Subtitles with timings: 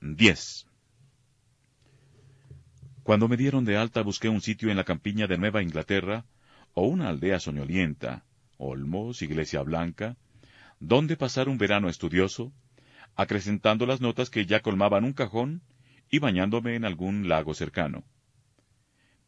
[0.00, 0.66] 10.
[3.02, 6.24] Cuando me dieron de alta busqué un sitio en la campiña de Nueva Inglaterra,
[6.72, 8.24] o una aldea soñolienta,
[8.56, 10.16] Olmos, Iglesia Blanca,
[10.78, 12.52] donde pasar un verano estudioso,
[13.14, 15.62] acrecentando las notas que ya colmaban un cajón
[16.10, 18.04] y bañándome en algún lago cercano.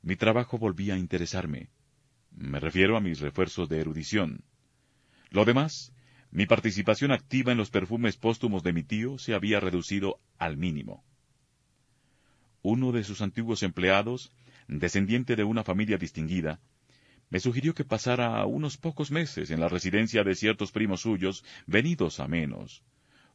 [0.00, 1.68] Mi trabajo volvía a interesarme.
[2.30, 4.44] Me refiero a mis refuerzos de erudición.
[5.30, 5.91] Lo demás
[6.32, 11.04] mi participación activa en los perfumes póstumos de mi tío se había reducido al mínimo.
[12.62, 14.32] Uno de sus antiguos empleados,
[14.66, 16.58] descendiente de una familia distinguida,
[17.28, 22.18] me sugirió que pasara unos pocos meses en la residencia de ciertos primos suyos venidos
[22.18, 22.82] a menos,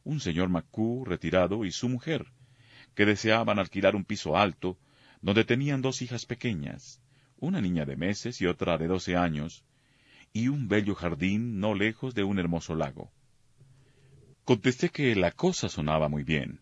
[0.02, 2.26] un señor Macú retirado y su mujer,
[2.96, 4.76] que deseaban alquilar un piso alto,
[5.20, 7.00] donde tenían dos hijas pequeñas,
[7.38, 9.64] una niña de meses y otra de doce años,
[10.32, 13.10] y un bello jardín no lejos de un hermoso lago.
[14.44, 16.60] Contesté que la cosa sonaba muy bien.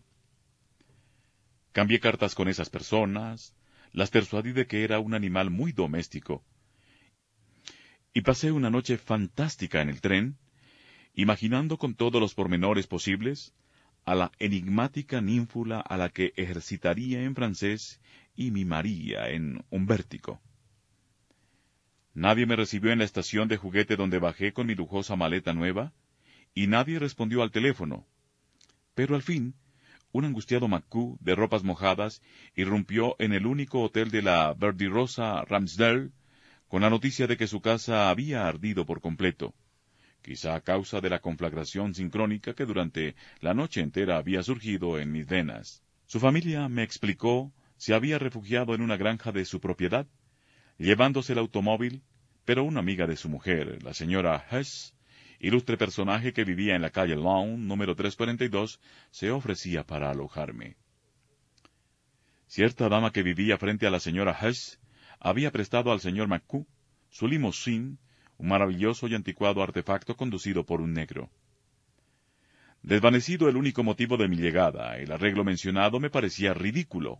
[1.71, 3.55] Cambié cartas con esas personas,
[3.93, 6.43] las persuadí de que era un animal muy doméstico,
[8.17, 10.37] y pasé una noche fantástica en el tren,
[11.13, 13.53] imaginando con todos los pormenores posibles
[14.05, 18.01] a la enigmática ninfula a la que ejercitaría en francés
[18.35, 20.41] y mimaría en un vértigo.
[22.17, 25.93] Nadie me recibió en la estación de juguete donde bajé con mi lujosa maleta nueva,
[26.55, 28.07] y nadie respondió al teléfono.
[28.95, 29.53] Pero al fin,
[30.13, 32.23] un angustiado Macú de ropas mojadas
[32.55, 36.09] irrumpió en el único hotel de la verdirosa Ramsdale
[36.67, 39.53] con la noticia de que su casa había ardido por completo,
[40.23, 45.11] quizá a causa de la conflagración sincrónica que durante la noche entera había surgido en
[45.11, 45.83] mis venas.
[46.07, 50.07] Su familia me explicó se había refugiado en una granja de su propiedad
[50.77, 52.01] llevándose el automóvil,
[52.45, 54.93] pero una amiga de su mujer, la señora Hess,
[55.39, 58.79] ilustre personaje que vivía en la calle Lawn, número 342,
[59.11, 60.77] se ofrecía para alojarme.
[62.47, 64.79] Cierta dama que vivía frente a la señora Hess
[65.19, 66.65] había prestado al señor McCoo
[67.09, 67.99] su limusín,
[68.37, 71.29] un maravilloso y anticuado artefacto conducido por un negro.
[72.83, 77.19] Desvanecido el único motivo de mi llegada, el arreglo mencionado me parecía ridículo.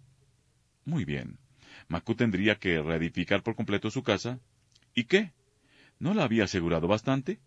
[0.85, 1.40] Muy bien.
[1.87, 4.39] Macu tendría que reedificar por completo su casa.
[4.93, 5.31] ¿Y qué?
[5.99, 7.39] ¿No la había asegurado bastante?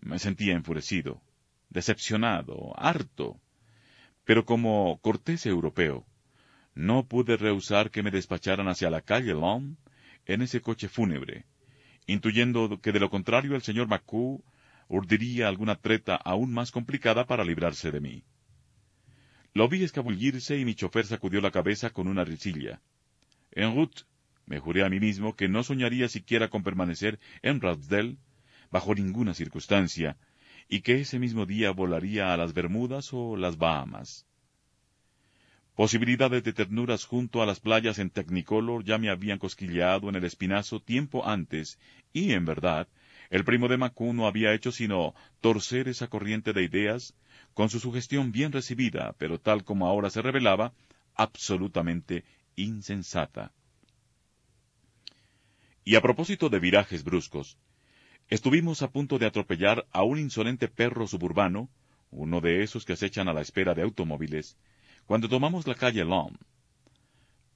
[0.00, 1.22] Me sentía enfurecido,
[1.70, 3.40] decepcionado, harto.
[4.24, 6.06] Pero como cortés europeo,
[6.74, 9.76] no pude rehusar que me despacharan hacia la calle Long
[10.26, 11.46] en ese coche fúnebre,
[12.06, 14.44] intuyendo que de lo contrario el señor Macú
[14.88, 18.24] urdiría alguna treta aún más complicada para librarse de mí.
[19.58, 22.80] Lo vi escabullirse y mi chofer sacudió la cabeza con una risilla.
[23.50, 24.02] En route,
[24.46, 28.18] me juré a mí mismo que no soñaría siquiera con permanecer en Rasdell
[28.70, 30.16] bajo ninguna circunstancia,
[30.68, 34.28] y que ese mismo día volaría a las Bermudas o las Bahamas.
[35.74, 40.24] Posibilidades de ternuras junto a las playas en Technicolor ya me habían cosquilleado en el
[40.24, 41.80] espinazo tiempo antes,
[42.12, 42.86] y en verdad,
[43.28, 47.16] el primo de Macú no había hecho sino torcer esa corriente de ideas
[47.58, 50.74] con su sugestión bien recibida, pero tal como ahora se revelaba,
[51.16, 52.22] absolutamente
[52.54, 53.50] insensata.
[55.84, 57.58] Y a propósito de virajes bruscos,
[58.28, 61.68] estuvimos a punto de atropellar a un insolente perro suburbano,
[62.12, 64.56] uno de esos que acechan a la espera de automóviles,
[65.06, 66.36] cuando tomamos la calle Long.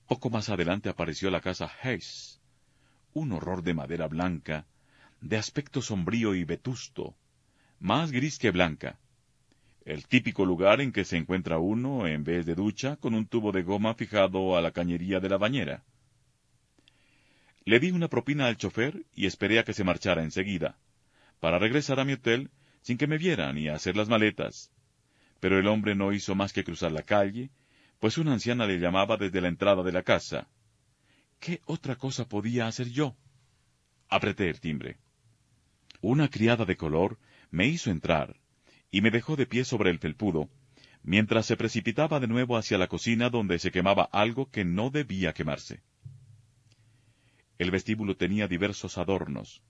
[0.09, 2.41] Poco más adelante apareció la casa Hayes,
[3.15, 4.67] un horror de madera blanca,
[5.21, 7.15] de aspecto sombrío y vetusto,
[7.79, 8.99] más gris que blanca.
[9.85, 13.51] El típico lugar en que se encuentra uno, en vez de ducha, con un tubo
[13.51, 15.83] de goma fijado a la cañería de la bañera.
[17.65, 20.79] Le di una propina al chofer y esperé a que se marchara enseguida,
[21.41, 22.51] para regresar a mi hotel
[22.81, 24.71] sin que me vieran y hacer las maletas.
[25.41, 27.51] Pero el hombre no hizo más que cruzar la calle,
[27.99, 30.49] pues una anciana le llamaba desde la entrada de la casa.
[31.41, 33.17] ¿Qué otra cosa podía hacer yo?
[34.09, 34.99] Apreté el timbre.
[36.01, 37.19] Una criada de color
[37.51, 38.37] me hizo entrar,
[38.93, 40.51] y me dejó de pie sobre el felpudo,
[41.03, 45.33] mientras se precipitaba de nuevo hacia la cocina donde se quemaba algo que no debía
[45.33, 45.83] quemarse.
[47.59, 49.63] El vestíbulo tenía diversos adornos,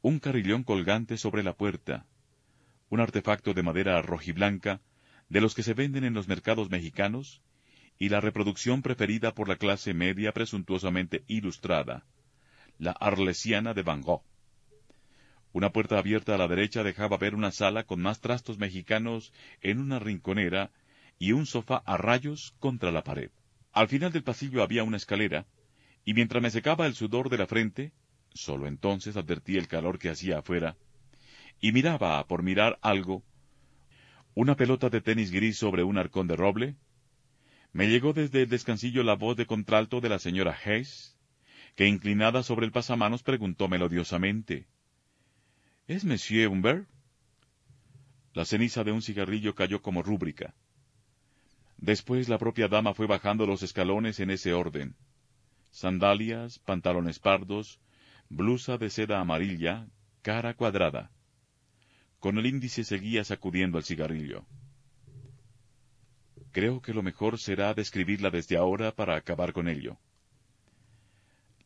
[0.00, 2.06] un carillón colgante sobre la puerta,
[2.88, 4.80] un artefacto de madera rojiblanca,
[5.28, 7.42] de los que se venden en los mercados mexicanos,
[7.98, 12.06] y la reproducción preferida por la clase media presuntuosamente ilustrada,
[12.78, 14.22] la arlesiana de Van Gogh.
[15.52, 19.80] Una puerta abierta a la derecha dejaba ver una sala con más trastos mexicanos en
[19.80, 20.70] una rinconera
[21.18, 23.30] y un sofá a rayos contra la pared.
[23.72, 25.46] Al final del pasillo había una escalera,
[26.04, 27.92] y mientras me secaba el sudor de la frente,
[28.32, 30.76] solo entonces advertí el calor que hacía afuera,
[31.60, 33.22] y miraba, por mirar algo,
[34.34, 36.76] una pelota de tenis gris sobre un arcón de roble,
[37.72, 41.18] me llegó desde el descansillo la voz de contralto de la señora Hayes,
[41.76, 44.66] que inclinada sobre el pasamanos preguntó melodiosamente
[45.92, 46.88] ¿Es Monsieur Humbert?
[48.32, 50.54] La ceniza de un cigarrillo cayó como rúbrica.
[51.76, 54.96] Después la propia dama fue bajando los escalones en ese orden.
[55.70, 57.78] Sandalias, pantalones pardos,
[58.30, 59.86] blusa de seda amarilla,
[60.22, 61.10] cara cuadrada.
[62.20, 64.46] Con el índice seguía sacudiendo el cigarrillo.
[66.52, 69.98] Creo que lo mejor será describirla desde ahora para acabar con ello.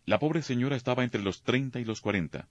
[0.04, 2.48] La pobre señora estaba entre los treinta y los cuarenta.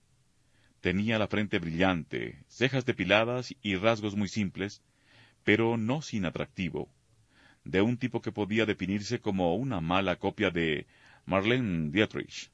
[0.80, 4.82] Tenía la frente brillante, cejas depiladas y rasgos muy simples,
[5.44, 6.88] pero no sin atractivo,
[7.64, 10.86] de un tipo que podía definirse como una mala copia de
[11.24, 12.50] Marlene Dietrich.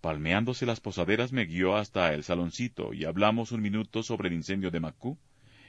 [0.00, 4.70] Palmeándose las posaderas me guió hasta el saloncito y hablamos un minuto sobre el incendio
[4.70, 5.18] de Macú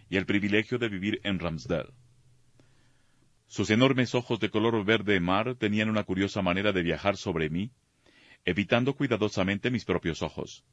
[0.10, 1.94] y el privilegio de vivir en Ramsdale.
[3.48, 7.72] Sus enormes ojos de color verde mar tenían una curiosa manera de viajar sobre mí,
[8.46, 10.64] evitando cuidadosamente mis propios ojos.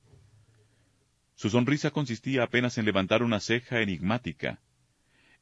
[1.37, 4.63] Su sonrisa consistía apenas en levantar una ceja enigmática.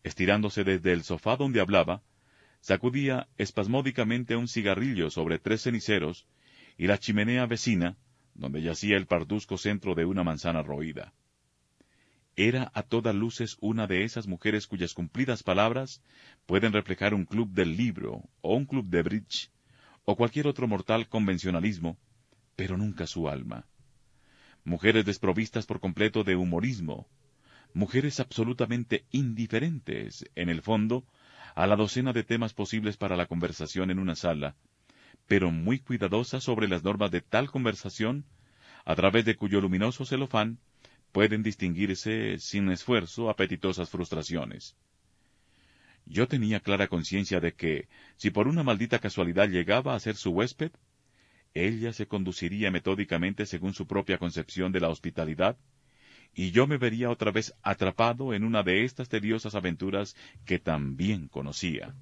[0.03, 2.03] Estirándose desde el sofá donde hablaba,
[2.61, 6.27] sacudía espasmódicamente un cigarrillo sobre tres ceniceros
[6.77, 7.97] y la chimenea vecina,
[8.35, 11.15] donde yacía el parduzco centro de una manzana roída.
[12.35, 16.03] Era a todas luces una de esas mujeres cuyas cumplidas palabras
[16.45, 19.53] pueden reflejar un club del libro, o un club de bridge,
[20.05, 21.97] o cualquier otro mortal convencionalismo,
[22.57, 23.69] pero nunca su alma
[24.65, 27.07] mujeres desprovistas por completo de humorismo,
[27.75, 31.05] mujeres absolutamente indiferentes, en el fondo,
[31.55, 34.57] a la docena de temas posibles para la conversación en una sala,
[35.27, 38.25] pero muy cuidadosas sobre las normas de tal conversación,
[38.85, 40.59] a través de cuyo luminoso celofán
[41.13, 44.77] pueden distinguirse sin esfuerzo apetitosas frustraciones.
[46.07, 50.31] Yo tenía clara conciencia de que, si por una maldita casualidad llegaba a ser su
[50.31, 50.73] huésped,
[51.55, 55.57] ella se conduciría metódicamente según su propia concepción de la hospitalidad,
[56.35, 61.29] y yo me vería otra vez atrapado en una de estas tediosas aventuras que también
[61.29, 61.95] conocía.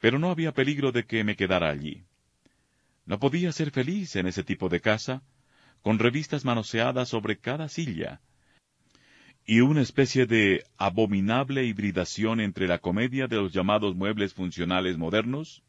[0.00, 2.04] Pero no había peligro de que me quedara allí.
[3.04, 5.22] No podía ser feliz en ese tipo de casa,
[5.82, 8.22] con revistas manoseadas sobre cada silla,
[9.44, 15.62] y una especie de abominable hibridación entre la comedia de los llamados muebles funcionales modernos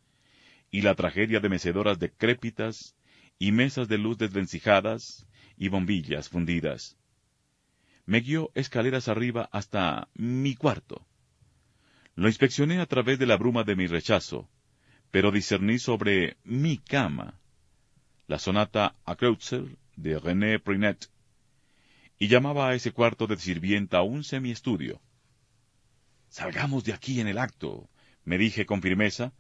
[0.71, 2.95] y la tragedia de mecedoras decrépitas,
[3.39, 6.97] y mesas de luz desvencijadas, y bombillas fundidas.
[8.05, 11.05] Me guió escaleras arriba hasta mi cuarto.
[12.15, 14.49] Lo inspeccioné a través de la bruma de mi rechazo,
[15.11, 17.39] pero discerní sobre mi cama
[18.27, 21.09] la sonata a Kreutzer de René Prinet,
[22.17, 25.01] y llamaba a ese cuarto de sirvienta un semiestudio.
[26.29, 27.89] Salgamos de aquí en el acto,
[28.23, 29.33] me dije con firmeza,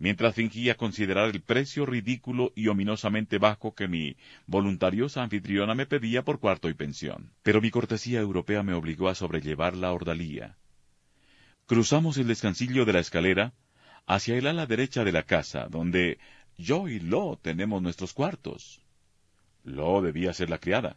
[0.00, 4.16] mientras fingía considerar el precio ridículo y ominosamente bajo que mi
[4.46, 7.30] voluntariosa anfitriona me pedía por cuarto y pensión.
[7.42, 10.56] Pero mi cortesía europea me obligó a sobrellevar la ordalía.
[11.66, 13.52] Cruzamos el descansillo de la escalera
[14.06, 16.18] hacia el ala derecha de la casa, donde
[16.56, 18.82] yo y Lo tenemos nuestros cuartos.
[19.64, 20.96] Lo debía ser la criada.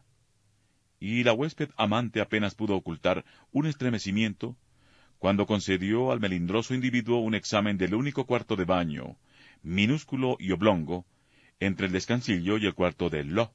[1.01, 4.55] Y la huésped amante apenas pudo ocultar un estremecimiento
[5.24, 9.15] cuando concedió al melindroso individuo un examen del único cuarto de baño,
[9.62, 11.06] minúsculo y oblongo,
[11.62, 13.53] entre el descansillo y el cuarto de Lo,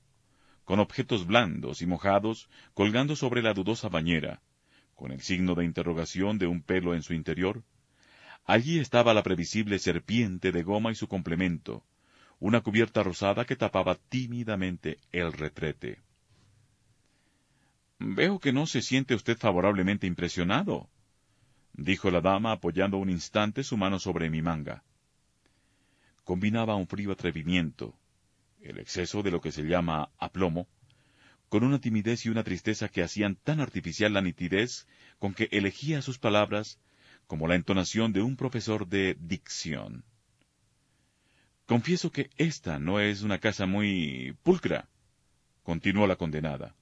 [0.64, 4.40] con objetos blandos y mojados colgando sobre la dudosa bañera,
[4.94, 7.62] con el signo de interrogación de un pelo en su interior.
[8.46, 11.84] Allí estaba la previsible serpiente de goma y su complemento,
[12.38, 16.00] una cubierta rosada que tapaba tímidamente el retrete.
[17.98, 20.88] Veo que no se siente usted favorablemente impresionado,
[21.78, 24.82] dijo la dama apoyando un instante su mano sobre mi manga.
[26.24, 27.94] Combinaba un frío atrevimiento,
[28.60, 30.66] el exceso de lo que se llama aplomo,
[31.48, 34.88] con una timidez y una tristeza que hacían tan artificial la nitidez
[35.20, 36.80] con que elegía sus palabras
[37.28, 40.04] como la entonación de un profesor de dicción.
[41.64, 44.88] Confieso que esta no es una casa muy pulcra,
[45.62, 46.74] continuó la condenada.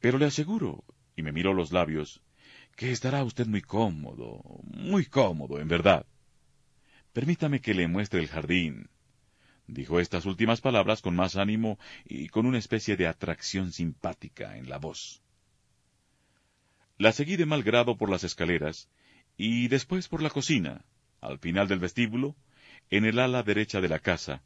[0.00, 0.84] Pero le aseguro,
[1.16, 2.22] y me miró los labios,
[2.76, 6.06] que estará usted muy cómodo, muy cómodo, en verdad.
[7.14, 8.90] Permítame que le muestre el jardín.
[9.66, 14.68] Dijo estas últimas palabras con más ánimo y con una especie de atracción simpática en
[14.68, 15.22] la voz.
[16.98, 18.90] La seguí de mal grado por las escaleras
[19.38, 20.84] y después por la cocina,
[21.20, 22.36] al final del vestíbulo,
[22.90, 24.42] en el ala derecha de la casa,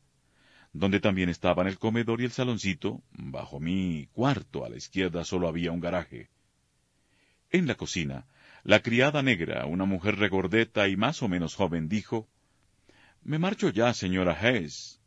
[0.72, 5.48] donde también estaban el comedor y el saloncito, bajo mi cuarto a la izquierda solo
[5.48, 6.30] había un garaje.
[7.52, 8.26] En la cocina,
[8.62, 12.28] la criada negra, una mujer regordeta y más o menos joven, dijo,
[13.22, 15.00] Me marcho ya, señora Hess,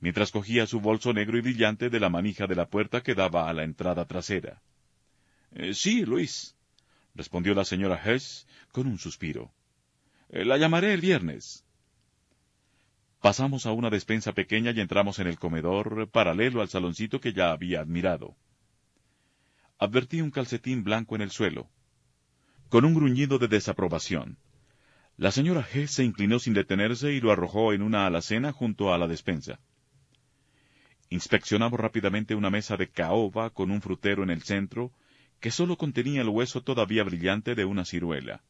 [0.00, 3.50] mientras cogía su bolso negro y brillante de la manija de la puerta que daba
[3.50, 4.62] a la entrada trasera.
[5.52, 6.56] Eh, sí, Luis,
[7.14, 9.52] respondió la señora Hess con un suspiro.
[10.30, 11.64] Eh, la llamaré el viernes.
[13.20, 17.50] Pasamos a una despensa pequeña y entramos en el comedor paralelo al saloncito que ya
[17.50, 18.34] había admirado.
[19.78, 21.68] Advertí un calcetín blanco en el suelo.
[22.70, 24.38] Con un gruñido de desaprobación.
[25.18, 28.96] La señora G se inclinó sin detenerse y lo arrojó en una alacena junto a
[28.96, 29.60] la despensa.
[31.10, 34.92] Inspeccionamos rápidamente una mesa de caoba con un frutero en el centro
[35.40, 38.42] que sólo contenía el hueso todavía brillante de una ciruela.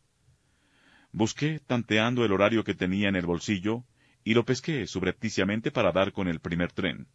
[1.11, 3.85] Busqué, tanteando el horario que tenía en el bolsillo,
[4.23, 7.09] y lo pesqué subrepticiamente para dar con el primer tren.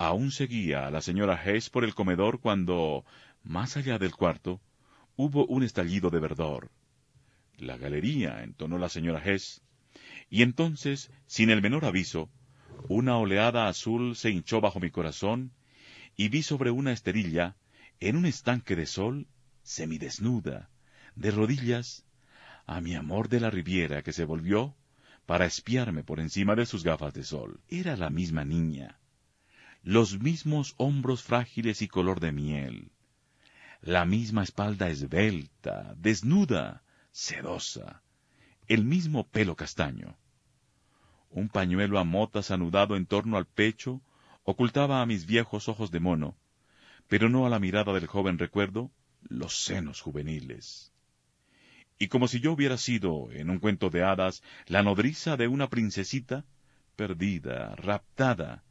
[0.00, 3.04] Aún seguía a la señora Hess por el comedor cuando,
[3.42, 4.58] más allá del cuarto,
[5.14, 6.70] hubo un estallido de verdor.
[7.58, 9.60] La galería, entonó la señora Hess,
[10.30, 12.30] y entonces, sin el menor aviso,
[12.88, 15.52] una oleada azul se hinchó bajo mi corazón,
[16.16, 17.56] y vi sobre una esterilla,
[18.00, 19.26] en un estanque de sol,
[19.64, 20.70] semidesnuda,
[21.14, 22.06] de rodillas,
[22.64, 24.74] a mi amor de la Riviera que se volvió
[25.26, 27.60] para espiarme por encima de sus gafas de sol.
[27.68, 28.99] Era la misma niña.
[29.82, 32.92] Los mismos hombros frágiles y color de miel.
[33.80, 36.82] La misma espalda esbelta, desnuda,
[37.12, 38.02] sedosa.
[38.68, 40.16] El mismo pelo castaño.
[41.30, 44.02] Un pañuelo a motas anudado en torno al pecho
[44.44, 46.36] ocultaba a mis viejos ojos de mono,
[47.08, 48.90] pero no a la mirada del joven recuerdo
[49.22, 50.90] los senos juveniles
[52.00, 55.68] y como si yo hubiera sido, en un cuento de hadas, la nodriza de una
[55.68, 56.46] princesita,
[56.96, 58.64] perdida, raptada,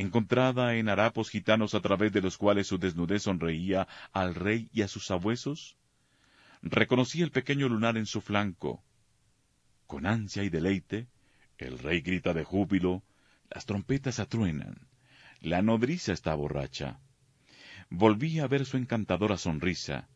[0.00, 4.80] encontrada en harapos gitanos a través de los cuales su desnudez sonreía al rey y
[4.80, 5.76] a sus sabuesos,
[6.62, 8.82] reconocí el pequeño lunar en su flanco.
[9.86, 11.08] Con ansia y deleite,
[11.58, 13.02] el rey grita de júbilo,
[13.50, 14.88] las trompetas atruenan,
[15.40, 16.98] la nodriza está borracha.
[17.90, 20.08] Volví a ver su encantadora sonrisa,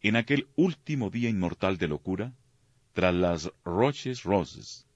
[0.00, 2.32] en aquel último día inmortal de locura,
[2.94, 4.86] tras las Roches Roses.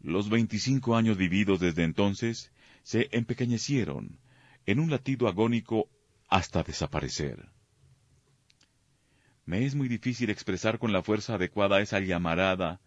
[0.00, 2.50] Los veinticinco años vividos desde entonces
[2.90, 4.18] se empequeñecieron
[4.66, 5.88] en un latido agónico
[6.28, 7.48] hasta desaparecer.
[9.44, 12.80] Me es muy difícil expresar con la fuerza adecuada esa llamarada,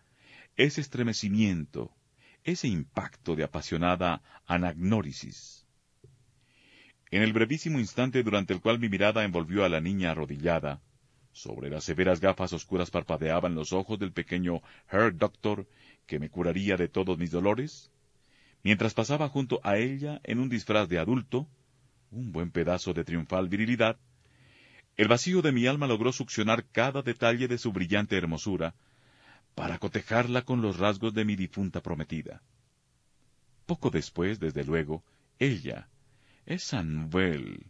[0.58, 1.96] ese estremecimiento,
[2.44, 5.66] ese impacto de apasionada anagnórisis.
[7.10, 10.82] En el brevísimo instante durante el cual mi mirada envolvió a la niña arrodillada,
[11.32, 14.60] sobre las severas gafas oscuras parpadeaban los ojos del pequeño
[14.92, 15.66] Herr Doctor,
[16.06, 17.93] que me curaría de todos mis dolores.
[18.64, 21.48] Mientras pasaba junto a ella en un disfraz de adulto,
[22.12, 23.98] un buen pedazo de triunfal virilidad,
[24.96, 28.74] el vacío de mi alma logró succionar cada detalle de su brillante hermosura,
[29.54, 32.42] para cotejarla con los rasgos de mi difunta prometida.
[33.66, 35.04] Poco después, desde luego,
[35.40, 35.90] ella,
[36.46, 37.66] esa Nouvelle,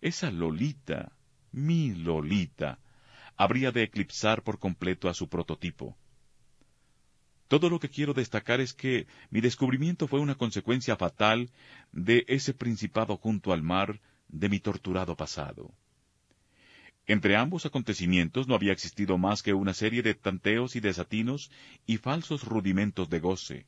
[0.00, 1.12] esa Lolita,
[1.52, 2.78] mi Lolita,
[3.36, 5.96] habría de eclipsar por completo a su prototipo.
[7.50, 11.50] Todo lo que quiero destacar es que mi descubrimiento fue una consecuencia fatal
[11.90, 15.74] de ese principado junto al mar de mi torturado pasado.
[17.08, 21.50] Entre ambos acontecimientos no había existido más que una serie de tanteos y desatinos
[21.86, 23.66] y falsos rudimentos de goce.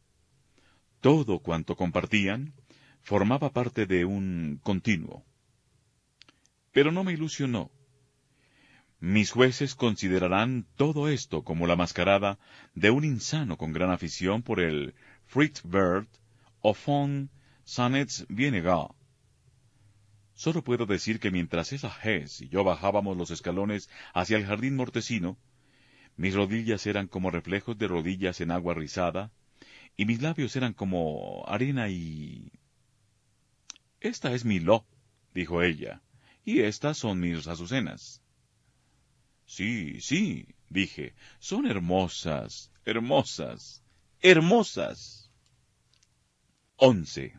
[1.01, 2.55] Todo cuanto compartían
[3.01, 5.25] formaba parte de un continuo.
[6.71, 7.73] Pero no me ilusionó.
[9.03, 12.39] Mis jueces considerarán todo esto como la mascarada
[12.77, 14.95] de un insano con gran afición por el
[15.27, 16.07] Fritz Bird
[16.61, 17.29] o von
[17.65, 18.87] Sonnets Vienega.
[20.35, 24.77] Solo puedo decir que mientras esa Hess y yo bajábamos los escalones hacia el jardín
[24.77, 25.37] mortecino,
[26.17, 29.33] Mis rodillas eran como reflejos de rodillas en agua rizada,
[29.97, 32.53] y mis labios eran como arena y...
[33.99, 34.87] Esta es mi lo,
[35.35, 36.03] dijo ella,
[36.45, 38.22] y estas son mis azucenas.
[39.47, 43.83] Sí, sí, dije, son hermosas, hermosas,
[44.21, 45.31] hermosas.
[46.77, 47.35] Once.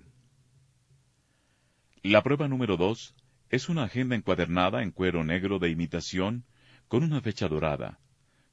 [2.01, 3.15] La prueba número dos
[3.50, 6.45] es una agenda encuadernada en cuero negro de imitación
[6.88, 8.00] con una fecha dorada,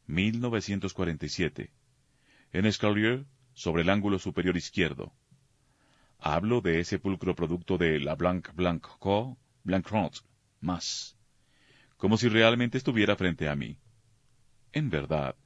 [0.07, 1.73] 1947.
[2.53, 5.13] En escalier, sobre el ángulo superior izquierdo.
[6.19, 9.39] Hablo de ese pulcro producto de la Blanc Blanc Co.
[9.65, 9.89] Blanc
[10.61, 11.17] más.
[12.01, 13.77] Como si realmente estuviera frente a mí.
[14.73, 15.37] En verdad,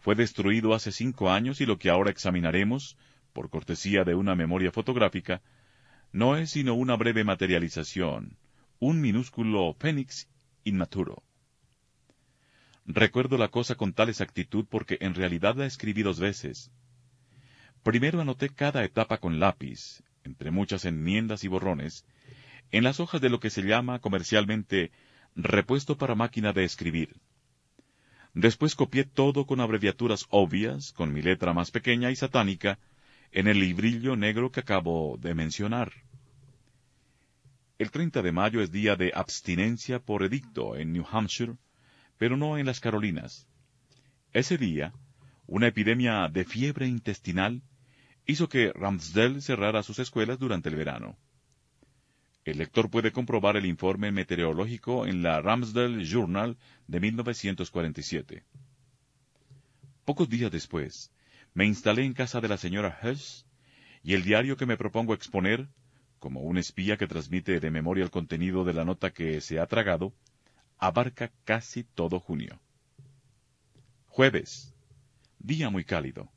[0.00, 2.96] fue destruido hace cinco años y lo que ahora examinaremos,
[3.32, 5.40] por cortesía de una memoria fotográfica,
[6.10, 8.36] no es sino una breve materialización,
[8.80, 10.28] un minúsculo fénix
[10.64, 11.22] inmaturo.
[12.86, 16.72] Recuerdo la cosa con tal exactitud porque en realidad la escribí dos veces.
[17.84, 22.04] Primero anoté cada etapa con lápiz, entre muchas enmiendas y borrones,
[22.72, 24.90] en las hojas de lo que se llama comercialmente
[25.36, 27.16] repuesto para máquina de escribir.
[28.34, 32.78] Después copié todo con abreviaturas obvias, con mi letra más pequeña y satánica,
[33.32, 35.92] en el librillo negro que acabo de mencionar.
[37.78, 41.56] El 30 de mayo es día de abstinencia por edicto en New Hampshire,
[42.18, 43.46] pero no en las Carolinas.
[44.32, 44.92] Ese día,
[45.46, 47.62] una epidemia de fiebre intestinal
[48.26, 51.16] hizo que Ramsdale cerrara sus escuelas durante el verano.
[52.44, 56.56] El lector puede comprobar el informe meteorológico en la Ramsdale Journal
[56.86, 58.44] de 1947.
[60.06, 61.12] Pocos días después,
[61.52, 63.46] me instalé en casa de la señora Hess
[64.02, 65.68] y el diario que me propongo exponer,
[66.18, 69.66] como un espía que transmite de memoria el contenido de la nota que se ha
[69.66, 70.14] tragado,
[70.78, 72.58] abarca casi todo junio.
[74.06, 74.74] Jueves.
[75.38, 76.30] Día muy cálido.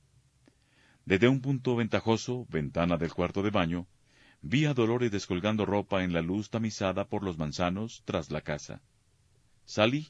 [1.05, 3.87] Desde un punto ventajoso, ventana del cuarto de baño,
[4.43, 8.81] vi a Dolores descolgando ropa en la luz tamizada por los manzanos tras la casa.
[9.65, 10.09] Salí.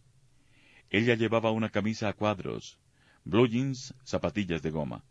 [0.89, 2.79] Ella llevaba una camisa a cuadros,
[3.23, 3.47] blue
[4.03, 5.03] zapatillas de goma.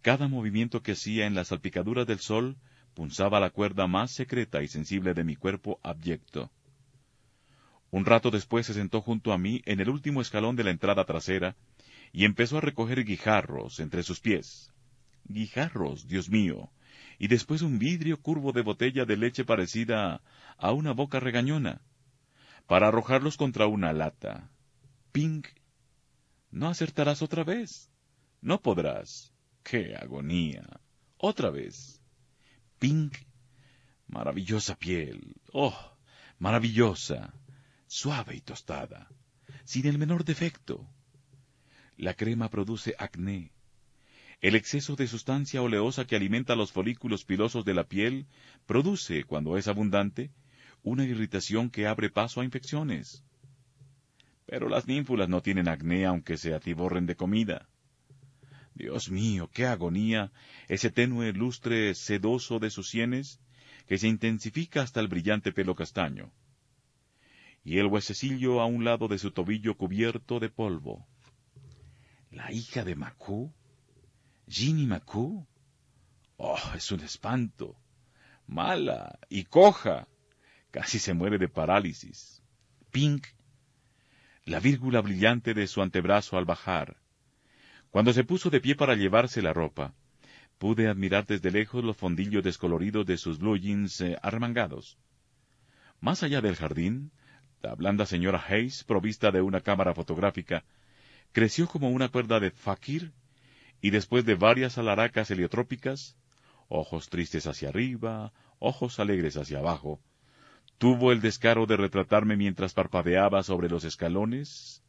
[0.00, 2.56] Cada movimiento que hacía en las salpicaduras del sol
[2.94, 6.50] punzaba la cuerda más secreta y sensible de mi cuerpo abyecto.
[7.90, 11.04] Un rato después se sentó junto a mí en el último escalón de la entrada
[11.04, 11.56] trasera
[12.12, 14.72] y empezó a recoger guijarros entre sus pies.
[15.24, 16.70] Guijarros, Dios mío.
[17.18, 20.22] Y después un vidrio curvo de botella de leche parecida
[20.56, 21.82] a una boca regañona,
[22.66, 24.50] para arrojarlos contra una lata.
[25.12, 25.48] Pink.
[26.50, 27.90] No acertarás otra vez.
[28.40, 29.32] No podrás.
[29.62, 30.64] ¡Qué agonía!
[31.16, 32.00] Otra vez.
[32.78, 33.16] Pink.
[34.06, 35.34] Maravillosa piel.
[35.52, 35.76] Oh,
[36.38, 37.34] maravillosa
[37.88, 39.08] suave y tostada,
[39.64, 40.86] sin el menor defecto.
[41.96, 43.50] La crema produce acné.
[44.40, 48.26] El exceso de sustancia oleosa que alimenta los folículos pilosos de la piel
[48.66, 50.30] produce, cuando es abundante,
[50.82, 53.24] una irritación que abre paso a infecciones.
[54.46, 57.68] Pero las ninfulas no tienen acné aunque se atiborren de comida.
[58.74, 60.30] Dios mío, qué agonía
[60.68, 63.40] ese tenue lustre sedoso de sus sienes,
[63.88, 66.32] que se intensifica hasta el brillante pelo castaño
[67.68, 71.06] y el huesecillo a un lado de su tobillo cubierto de polvo.
[72.30, 73.52] ¿La hija de Macú?
[74.48, 75.46] ¿Ginny Macú?
[76.36, 77.76] Oh, es un espanto.
[78.46, 80.08] Mala y coja.
[80.70, 82.42] Casi se muere de parálisis.
[82.90, 83.26] Pink.
[84.44, 86.96] La vírgula brillante de su antebrazo al bajar.
[87.90, 89.94] Cuando se puso de pie para llevarse la ropa,
[90.58, 94.98] pude admirar desde lejos los fondillos descoloridos de sus blue jeans eh, arremangados.
[96.00, 97.12] Más allá del jardín,
[97.60, 100.64] la blanda señora Hayes, provista de una cámara fotográfica,
[101.32, 103.12] creció como una cuerda de fakir
[103.80, 106.16] y después de varias alaracas heliotrópicas,
[106.68, 110.00] ojos tristes hacia arriba, ojos alegres hacia abajo,
[110.78, 114.82] tuvo el descaro de retratarme mientras parpadeaba sobre los escalones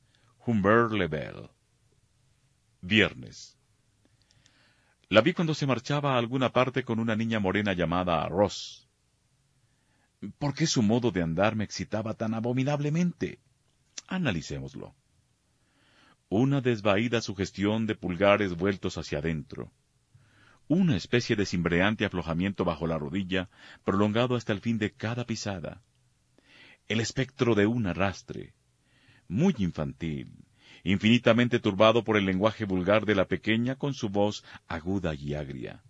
[0.46, 1.50] Humbert Lebel.
[2.82, 3.58] Viernes.
[5.10, 8.88] La vi cuando se marchaba a alguna parte con una niña morena llamada Ross.
[10.38, 13.40] ¿Por qué su modo de andar me excitaba tan abominablemente?
[14.08, 14.96] Analicémoslo.
[16.32, 19.72] Una desvaída sugestión de pulgares vueltos hacia adentro.
[20.68, 23.50] Una especie de cimbreante aflojamiento bajo la rodilla,
[23.84, 25.82] prolongado hasta el fin de cada pisada.
[26.88, 28.54] El espectro de un arrastre.
[29.28, 30.46] Muy infantil,
[30.84, 35.82] infinitamente turbado por el lenguaje vulgar de la pequeña con su voz aguda y agria.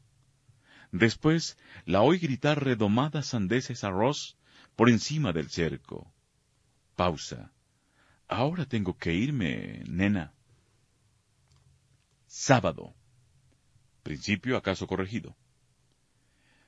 [0.94, 4.38] Después la oí gritar redomadas sandeces a Ross
[4.78, 6.14] por encima del cerco.
[6.96, 7.52] Pausa.
[8.30, 10.32] Ahora tengo que irme, nena.
[12.28, 12.94] sábado.
[14.04, 15.36] Principio acaso corregido.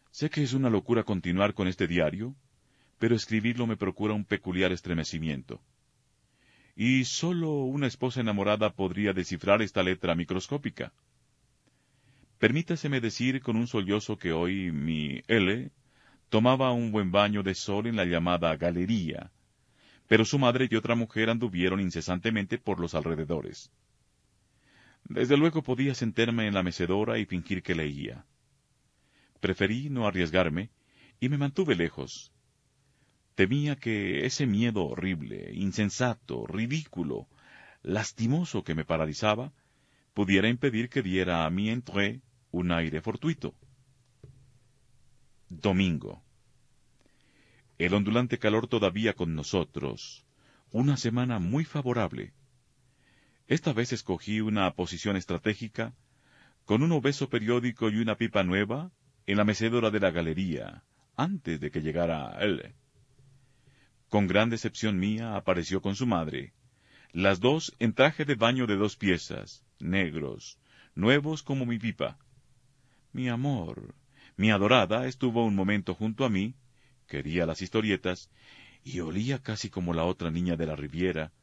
[0.09, 2.35] Sé que es una locura continuar con este diario,
[2.97, 5.61] pero escribirlo me procura un peculiar estremecimiento.
[6.75, 10.91] Y sólo una esposa enamorada podría descifrar esta letra microscópica.
[12.39, 15.69] Permítaseme decir con un sollozo que hoy mi L
[16.29, 19.31] tomaba un buen baño de sol en la llamada galería,
[20.11, 23.71] pero su madre y otra mujer anduvieron incesantemente por los alrededores.
[25.05, 28.25] Desde luego podía sentarme en la mecedora y fingir que leía.
[29.39, 30.69] Preferí no arriesgarme
[31.21, 32.33] y me mantuve lejos.
[33.35, 37.29] Temía que ese miedo horrible, insensato, ridículo,
[37.81, 39.53] lastimoso que me paralizaba,
[40.13, 42.19] pudiera impedir que diera a mi entré
[42.51, 43.55] un aire fortuito.
[45.47, 46.21] Domingo.
[47.81, 50.23] El ondulante calor todavía con nosotros.
[50.69, 52.31] Una semana muy favorable.
[53.47, 55.95] Esta vez escogí una posición estratégica,
[56.65, 58.91] con un obeso periódico y una pipa nueva,
[59.25, 60.83] en la mecedora de la galería,
[61.15, 62.75] antes de que llegara él.
[64.09, 66.53] Con gran decepción mía apareció con su madre,
[67.13, 70.59] las dos en traje de baño de dos piezas, negros,
[70.93, 72.19] nuevos como mi pipa.
[73.11, 73.95] Mi amor,
[74.37, 76.53] mi adorada, estuvo un momento junto a mí,
[77.11, 78.29] quería las historietas,
[78.85, 81.33] y olía casi como la otra niña de la Riviera,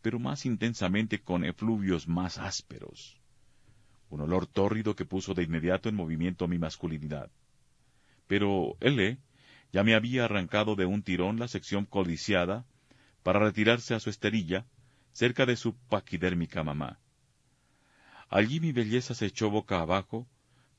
[0.00, 3.20] pero más intensamente con efluvios más ásperos.
[4.08, 7.30] Un olor tórrido que puso de inmediato en movimiento mi masculinidad.
[8.26, 9.18] Pero L
[9.74, 12.64] ya me había arrancado de un tirón la sección codiciada
[13.22, 14.64] para retirarse a su esterilla,
[15.12, 16.98] cerca de su paquidérmica mamá.
[18.30, 20.26] Allí mi belleza se echó boca abajo,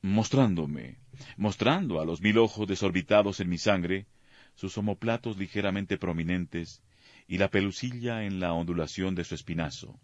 [0.02, 0.98] mostrándome,
[1.36, 4.06] mostrando a los mil ojos desorbitados en mi sangre,
[4.54, 6.82] sus omoplatos ligeramente prominentes
[7.26, 9.98] y la pelusilla en la ondulación de su espinazo.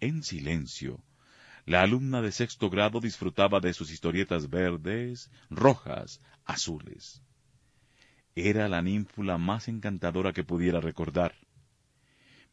[0.00, 1.02] En silencio,
[1.64, 7.22] la alumna de sexto grado disfrutaba de sus historietas verdes, rojas, azules.
[8.34, 11.34] Era la ninfula más encantadora que pudiera recordar.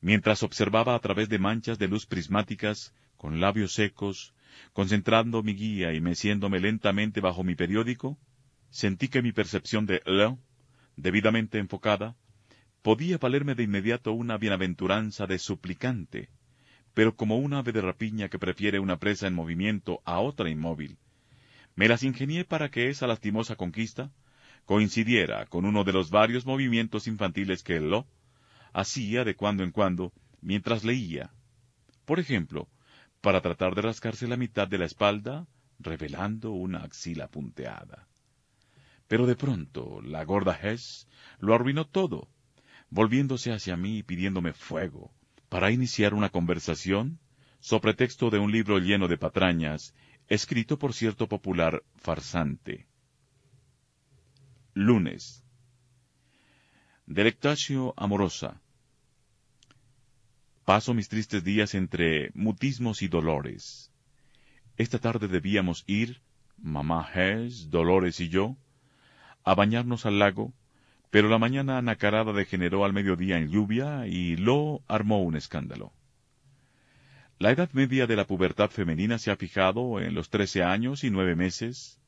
[0.01, 4.33] Mientras observaba a través de manchas de luz prismáticas, con labios secos,
[4.73, 8.17] concentrando mi guía y meciéndome lentamente bajo mi periódico,
[8.69, 10.01] sentí que mi percepción de
[10.95, 12.15] debidamente enfocada,
[12.82, 16.29] podía valerme de inmediato una bienaventuranza de suplicante,
[16.93, 20.97] pero como un ave de rapiña que prefiere una presa en movimiento a otra inmóvil,
[21.75, 24.12] me las ingenié para que esa lastimosa conquista
[24.65, 28.08] coincidiera con uno de los varios movimientos infantiles que el lo
[28.73, 31.32] hacía de cuando en cuando mientras leía.
[32.06, 32.67] Por ejemplo,
[33.21, 35.47] para tratar de rascarse la mitad de la espalda,
[35.79, 38.08] revelando una axila punteada.
[39.13, 42.30] Pero de pronto la gorda Hess lo arruinó todo,
[42.89, 45.13] volviéndose hacia mí y pidiéndome fuego,
[45.49, 47.19] para iniciar una conversación,
[47.60, 49.93] sobre texto de un libro lleno de patrañas,
[50.30, 52.88] escrito por cierto popular farsante.
[54.73, 55.43] Lunes.
[57.06, 58.63] Delectatio amorosa.
[60.65, 63.91] Paso mis tristes días entre mutismos y dolores.
[64.76, 66.23] Esta tarde debíamos ir,
[66.58, 68.58] mamá Hess, Dolores y yo,
[69.43, 70.53] a bañarnos al lago,
[71.10, 75.93] pero la mañana nacarada degeneró al mediodía en lluvia y lo armó un escándalo.
[77.39, 81.10] La edad media de la pubertad femenina se ha fijado en los trece años y
[81.10, 81.99] nueve meses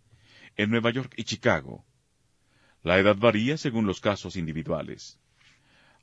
[0.56, 1.86] en Nueva York y Chicago.
[2.84, 5.19] La edad varía según los casos individuales.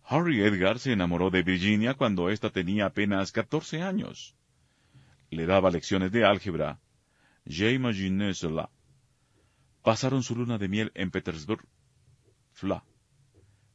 [0.04, 4.36] Harry Edgar se enamoró de Virginia cuando ésta tenía apenas catorce años.
[5.30, 6.80] Le daba lecciones de álgebra.
[7.46, 8.68] J'imagine cela.
[9.82, 11.66] Pasaron su luna de miel en Petersburg.
[12.52, 12.84] Fla.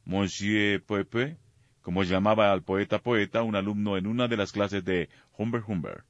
[0.06, 1.36] Monsieur Pepe,
[1.82, 6.04] como llamaba al poeta poeta un alumno en una de las clases de Humber Humber.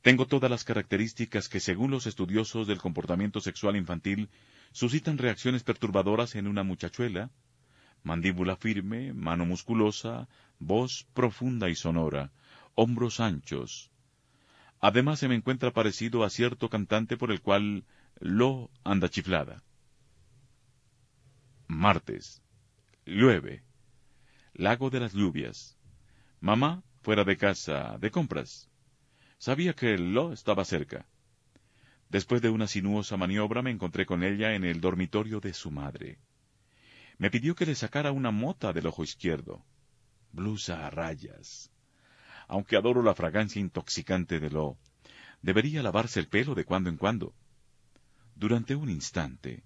[0.00, 4.30] Tengo todas las características que, según los estudiosos del comportamiento sexual infantil,
[4.72, 7.30] suscitan reacciones perturbadoras en una muchachuela,
[8.02, 10.26] mandíbula firme, mano musculosa,
[10.58, 12.30] voz profunda y sonora,
[12.76, 13.90] hombros anchos.
[14.80, 17.84] Además se me encuentra parecido a cierto cantante por el cual
[18.20, 19.62] lo anda chiflada.
[21.68, 22.42] Martes.
[23.04, 23.62] Llueve.
[24.54, 25.76] Lago de las lluvias.
[26.40, 28.70] Mamá, fuera de casa, de compras.
[29.38, 31.06] Sabía que lo estaba cerca.
[32.08, 36.18] Después de una sinuosa maniobra me encontré con ella en el dormitorio de su madre.
[37.18, 39.64] Me pidió que le sacara una mota del ojo izquierdo.
[40.32, 41.70] Blusa a rayas.
[42.48, 44.78] Aunque adoro la fragancia intoxicante de lo,
[45.42, 47.34] debería lavarse el pelo de cuando en cuando.
[48.36, 49.64] Durante un instante,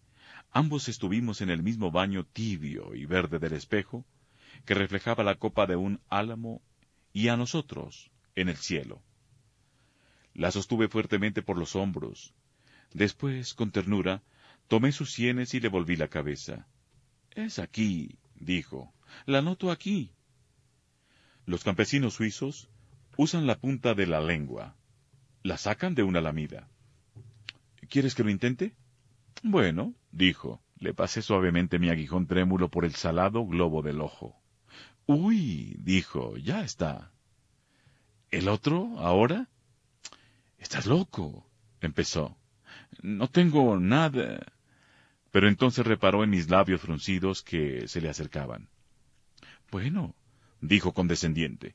[0.53, 4.05] Ambos estuvimos en el mismo baño tibio y verde del espejo,
[4.65, 6.61] que reflejaba la copa de un álamo,
[7.13, 9.01] y a nosotros, en el cielo.
[10.35, 12.35] La sostuve fuertemente por los hombros.
[12.93, 14.23] Después, con ternura,
[14.67, 16.67] tomé sus sienes y le volví la cabeza.
[17.31, 18.93] Es aquí, dijo.
[19.27, 20.11] La noto aquí.
[21.47, 22.69] Los campesinos suizos
[23.17, 24.77] usan la punta de la lengua.
[25.45, 26.69] La sacan de una lamida.
[27.91, 28.73] ¿Quieres que lo intente?
[29.43, 30.63] Bueno, dijo.
[30.79, 34.41] Le pasé suavemente mi aguijón trémulo por el salado globo del ojo.
[35.07, 37.11] Uy, dijo, ya está.
[38.31, 39.49] ¿El otro, ahora?
[40.57, 41.45] Estás loco,
[41.81, 42.39] empezó.
[43.03, 44.41] No tengo nada.
[45.33, 48.69] Pero entonces reparó en mis labios fruncidos que se le acercaban.
[49.73, 50.15] Bueno,
[50.61, 51.75] dijo condescendiente.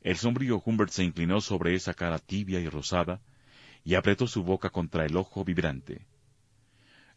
[0.00, 3.20] El sombrío Humbert se inclinó sobre esa cara tibia y rosada
[3.86, 6.08] y apretó su boca contra el ojo vibrante.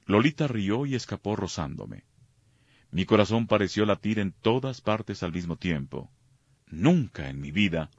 [0.06, 2.04] Lolita rió y escapó rozándome.
[2.92, 6.12] Mi corazón pareció latir en todas partes al mismo tiempo.
[6.68, 7.90] Nunca en mi vida,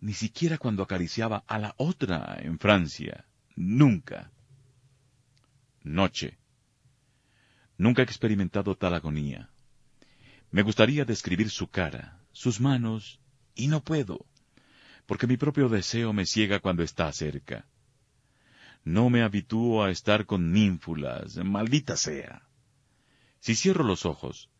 [0.00, 3.24] ni siquiera cuando acariciaba a la otra en Francia,
[3.56, 4.32] nunca.
[5.82, 6.36] Noche.
[7.78, 9.48] Nunca he experimentado tal agonía.
[10.50, 13.18] Me gustaría describir su cara, sus manos,
[13.54, 14.26] y no puedo,
[15.06, 17.66] porque mi propio deseo me ciega cuando está cerca.
[18.84, 22.42] No me habitúo a estar con ninfulas, maldita sea.
[23.40, 24.50] Si cierro los ojos,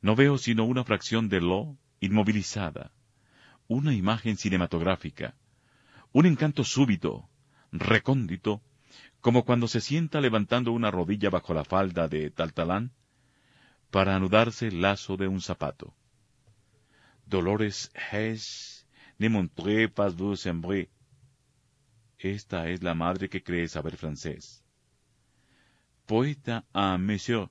[0.00, 2.92] no veo sino una fracción de lo inmovilizada,
[3.68, 5.34] una imagen cinematográfica,
[6.12, 7.28] un encanto súbito,
[7.72, 8.62] recóndito,
[9.20, 12.92] como cuando se sienta levantando una rodilla bajo la falda de Taltalán
[13.90, 15.94] para anudarse el lazo de un zapato.
[17.26, 18.86] Dolores Hess,
[19.18, 20.46] ne montrez pas vous
[22.22, 24.62] Esta es la madre que cree saber francés.
[26.04, 27.48] Poeta a monsieur.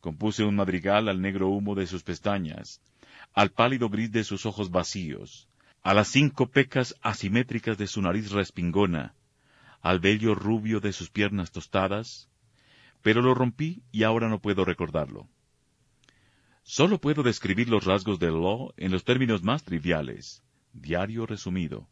[0.00, 2.80] Compuse un madrigal al negro humo de sus pestañas,
[3.34, 5.48] al pálido gris de sus ojos vacíos,
[5.82, 9.16] a las cinco pecas asimétricas de su nariz respingona,
[9.82, 12.28] al vello rubio de sus piernas tostadas,
[13.02, 15.28] pero lo rompí y ahora no puedo recordarlo.
[16.62, 21.88] Solo puedo describir los rasgos del Law en los términos más triviales, diario resumido.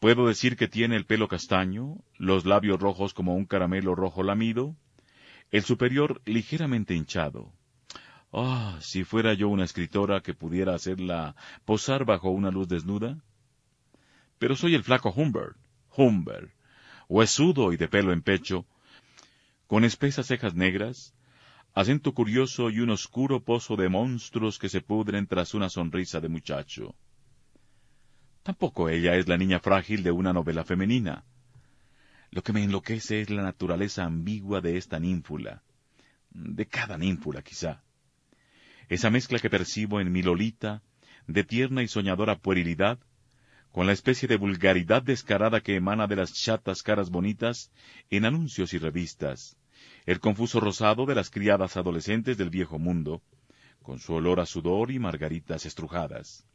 [0.00, 4.76] Puedo decir que tiene el pelo castaño, los labios rojos como un caramelo rojo lamido,
[5.50, 7.52] el superior ligeramente hinchado.
[8.32, 11.34] Ah, si fuera yo una escritora que pudiera hacerla
[11.64, 13.18] posar bajo una luz desnuda.
[14.38, 15.56] Pero soy el flaco Humbert,
[15.96, 16.52] Humbert,
[17.08, 18.66] huesudo y de pelo en pecho,
[19.66, 21.12] con espesas cejas negras,
[21.74, 26.28] acento curioso y un oscuro pozo de monstruos que se pudren tras una sonrisa de
[26.28, 26.94] muchacho.
[28.48, 31.22] Tampoco ella es la niña frágil de una novela femenina.
[32.30, 35.62] Lo que me enloquece es la naturaleza ambigua de esta ninfula,
[36.30, 37.82] de cada ninfula quizá.
[38.88, 40.80] Esa mezcla que percibo en mi Lolita,
[41.26, 42.98] de tierna y soñadora puerilidad,
[43.70, 47.70] con la especie de vulgaridad descarada que emana de las chatas caras bonitas
[48.08, 49.58] en anuncios y revistas,
[50.06, 53.20] el confuso rosado de las criadas adolescentes del viejo mundo,
[53.82, 56.46] con su olor a sudor y margaritas estrujadas.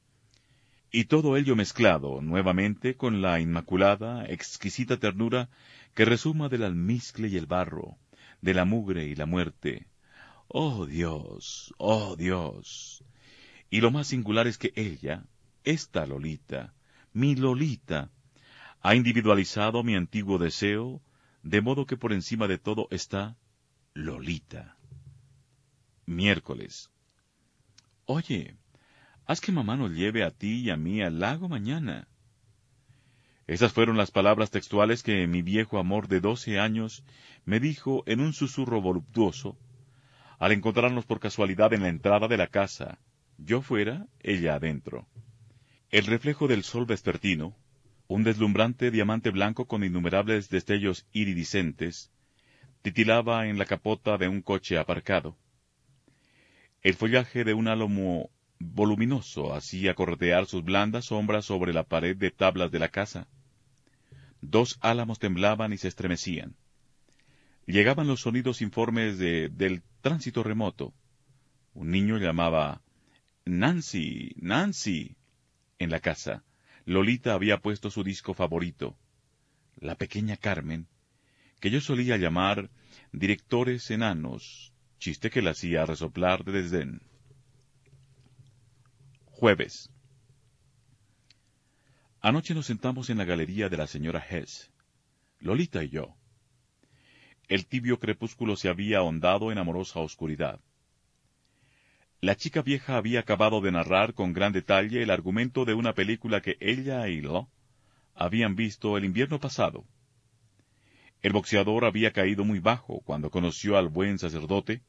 [0.96, 5.50] Y todo ello mezclado nuevamente con la inmaculada, exquisita ternura
[5.96, 7.98] que resuma del almizcle y el barro,
[8.42, 9.88] de la mugre y la muerte.
[10.48, 11.74] ¡Oh Dios!
[11.80, 13.04] ¡Oh Dios!
[13.72, 15.26] Y lo más singular es que ella,
[15.64, 16.76] esta Lolita,
[17.12, 18.12] mi Lolita,
[18.80, 21.02] ha individualizado mi antiguo deseo,
[21.42, 23.36] de modo que por encima de todo está
[23.96, 24.78] Lolita.
[26.06, 26.92] Miércoles.
[28.06, 28.58] Oye,
[29.26, 32.08] haz que mamá nos lleve a ti y a mí al lago mañana.
[33.48, 37.04] Esas fueron las palabras textuales que mi viejo amor de doce años
[37.46, 39.58] me dijo en un susurro voluptuoso,
[40.40, 43.00] al encontrarnos por casualidad en la entrada de la casa,
[43.38, 45.08] yo fuera, ella adentro.
[45.90, 47.56] El reflejo del sol vespertino,
[48.08, 52.12] un deslumbrante diamante blanco con innumerables destellos iridiscentes,
[52.82, 55.38] titilaba en la capota de un coche aparcado.
[56.82, 58.30] El follaje de un álamo
[58.72, 63.28] voluminoso hacía corretear sus blandas sombras sobre la pared de tablas de la casa.
[64.42, 66.56] Dos álamos temblaban y se estremecían.
[67.66, 70.94] Llegaban los sonidos informes de, del tránsito remoto.
[71.74, 72.82] Un niño llamaba
[73.46, 75.16] Nancy, Nancy.
[75.80, 76.44] En la casa,
[76.86, 78.98] Lolita había puesto su disco favorito,
[79.80, 80.88] La pequeña Carmen,
[81.60, 82.70] que yo solía llamar
[83.12, 87.02] directores enanos, chiste que la hacía resoplar de desdén.
[89.44, 89.90] Jueves.
[92.22, 94.72] Anoche nos sentamos en la galería de la señora Hess,
[95.42, 96.16] Lolita y yo.
[97.50, 100.62] El tibio crepúsculo se había ahondado en amorosa oscuridad.
[102.22, 106.40] La chica vieja había acabado de narrar con gran detalle el argumento de una película
[106.40, 107.50] que ella y Lo
[108.16, 109.84] habían visto el invierno pasado.
[111.22, 114.84] El boxeador había caído muy bajo cuando conoció al buen sacerdote,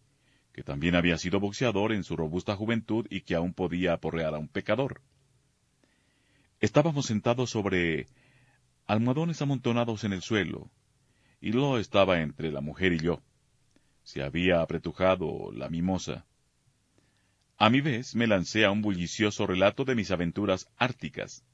[0.55, 4.39] que también había sido boxeador en su robusta juventud y que aún podía aporrear a
[4.39, 5.03] un pecador.
[6.61, 8.07] Estábamos sentados sobre
[8.87, 10.71] almohadones amontonados en el suelo,
[11.41, 13.21] y Lo estaba entre la mujer y yo.
[14.05, 16.25] Se había apretujado la mimosa.
[17.59, 21.45] A mi vez me lancé a un bullicioso relato de mis aventuras árticas.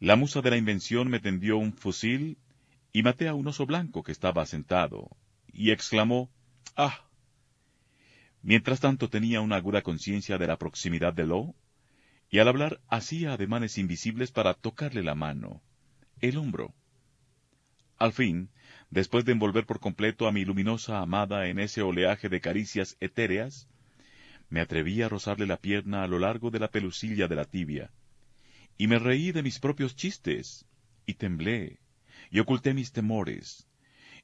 [0.00, 2.38] La musa de la invención me tendió un fusil
[2.94, 5.10] y maté a un oso blanco que estaba sentado,
[5.52, 6.30] y exclamó
[6.76, 7.04] ¡Ah!
[8.44, 11.54] Mientras tanto tenía una aguda conciencia de la proximidad de Lo,
[12.30, 15.62] y al hablar hacía ademanes invisibles para tocarle la mano,
[16.20, 16.74] el hombro.
[17.96, 18.50] Al fin,
[18.90, 23.66] después de envolver por completo a mi luminosa amada en ese oleaje de caricias etéreas,
[24.50, 27.92] me atreví a rozarle la pierna a lo largo de la pelusilla de la tibia,
[28.76, 30.66] y me reí de mis propios chistes,
[31.06, 31.80] y temblé,
[32.30, 33.66] y oculté mis temores,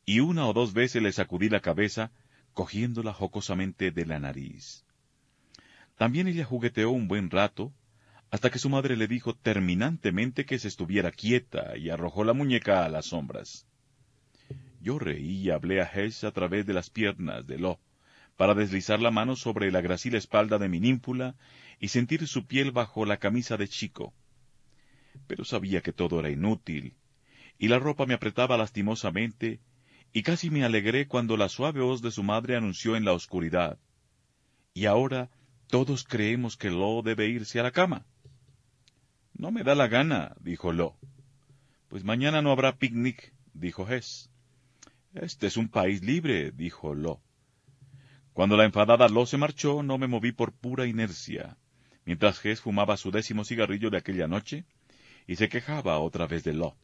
[0.05, 2.13] y una o dos veces le sacudí la cabeza,
[2.55, 4.85] cogiéndola jocosamente de la nariz.
[5.97, 7.73] También ella jugueteó un buen rato,
[8.31, 12.85] hasta que su madre le dijo terminantemente que se estuviera quieta y arrojó la muñeca
[12.85, 13.67] a las sombras.
[14.81, 17.81] Yo reí y hablé a Hess a través de las piernas de Lo,
[18.37, 21.35] para deslizar la mano sobre la gracil espalda de mi nímpula
[21.79, 24.15] y sentir su piel bajo la camisa de chico.
[25.27, 26.95] Pero sabía que todo era inútil,
[27.59, 29.61] y la ropa me apretaba lastimosamente,
[30.13, 33.79] y casi me alegré cuando la suave voz de su madre anunció en la oscuridad.
[34.75, 35.31] Y ahora
[35.69, 38.05] todos creemos que Lo debe irse a la cama.
[39.35, 40.97] No me da la gana, dijo Lo.
[41.89, 44.31] Pues mañana no habrá picnic, dijo Hess.
[45.15, 47.21] Este es un país libre, dijo Lo.
[48.33, 51.57] Cuando la enfadada Lo se marchó, no me moví por pura inercia,
[52.05, 54.65] mientras Hess fumaba su décimo cigarrillo de aquella noche
[55.27, 56.77] y se quejaba otra vez de Lo.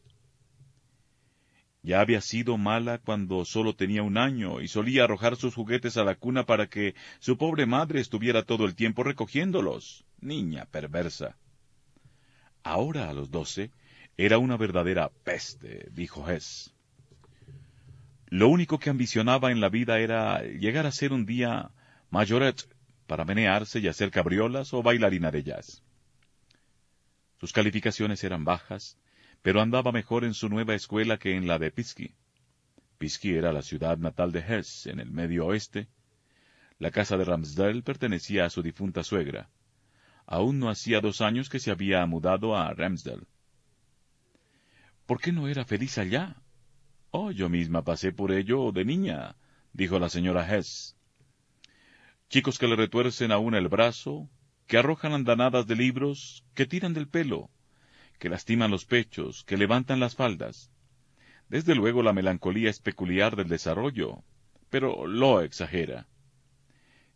[1.87, 6.03] Ya había sido mala cuando solo tenía un año y solía arrojar sus juguetes a
[6.03, 10.03] la cuna para que su pobre madre estuviera todo el tiempo recogiéndolos.
[10.19, 11.37] Niña perversa.
[12.61, 13.71] Ahora, a los doce,
[14.17, 16.73] era una verdadera peste, dijo Hess.
[18.25, 21.71] Lo único que ambicionaba en la vida era llegar a ser un día
[22.09, 22.67] majoret
[23.05, 25.81] para menearse y hacer cabriolas o bailarina de jazz.
[27.39, 28.97] Sus calificaciones eran bajas,
[29.41, 32.15] pero andaba mejor en su nueva escuela que en la de Pisky.
[32.97, 35.87] Pisky era la ciudad natal de Hess, en el medio oeste.
[36.79, 39.49] La casa de Ramsdale pertenecía a su difunta suegra.
[40.25, 43.25] Aún no hacía dos años que se había mudado a Ramsdale.
[45.05, 46.35] ¿Por qué no era feliz allá?
[47.11, 49.37] Oh, yo misma pasé por ello de niña,
[49.71, 50.97] dijo la señora Hess.
[52.29, 54.29] Chicos que le retuercen aún el brazo,
[54.67, 57.49] que arrojan andanadas de libros, que tiran del pelo,
[58.17, 60.71] que lastiman los pechos, que levantan las faldas.
[61.49, 64.23] Desde luego la melancolía es peculiar del desarrollo,
[64.69, 66.07] pero lo exagera.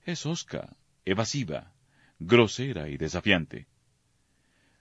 [0.06, 1.74] Es osca, evasiva,
[2.20, 3.68] grosera y desafiante.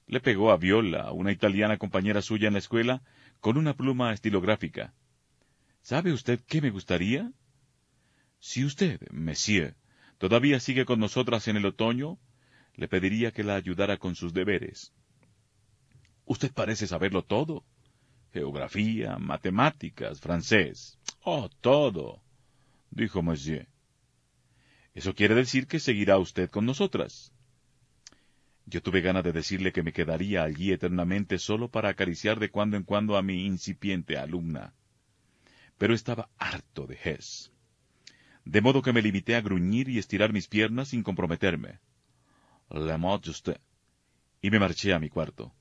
[0.07, 3.03] Le pegó a Viola, una italiana compañera suya en la escuela,
[3.41, 4.93] con una pluma estilográfica.
[5.83, 7.33] ¿Sabe usted qué me gustaría?
[8.39, 9.75] Si usted, monsieur,
[10.19, 12.19] todavía sigue con nosotras en el otoño,
[12.75, 14.93] le pediría que la ayudara con sus deberes.
[16.35, 17.64] Usted parece saberlo todo.
[18.33, 20.99] Geografía, matemáticas, francés.
[21.25, 22.23] Oh, todo,
[22.90, 23.66] dijo Monsieur.
[24.95, 27.33] Eso quiere decir que seguirá usted con nosotras.
[28.66, 32.77] Yo tuve gana de decirle que me quedaría allí eternamente solo para acariciar de cuando
[32.77, 34.75] en cuando a mi incipiente alumna
[35.81, 37.51] pero estaba harto de Hess.
[38.45, 41.79] De modo que me limité a gruñir y estirar mis piernas sin comprometerme.
[42.69, 43.59] Le mot usted.
[44.43, 45.55] Y me marché a mi cuarto.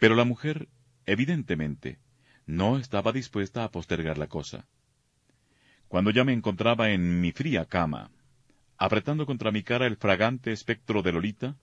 [0.00, 0.68] Pero la mujer,
[1.04, 1.98] evidentemente,
[2.46, 4.66] no estaba dispuesta a postergar la cosa.
[5.88, 8.10] Cuando ya me encontraba en mi fría cama,
[8.78, 11.58] apretando contra mi cara el fragante espectro de Lolita,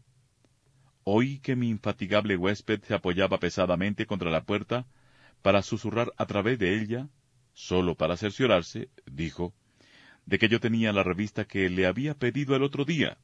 [1.04, 4.86] oí que mi infatigable huésped se apoyaba pesadamente contra la puerta
[5.42, 7.10] para susurrar a través de ella
[7.54, 9.56] solo para cerciorarse, dijo,
[10.28, 13.18] de que yo tenía la revista que le había pedido el otro día.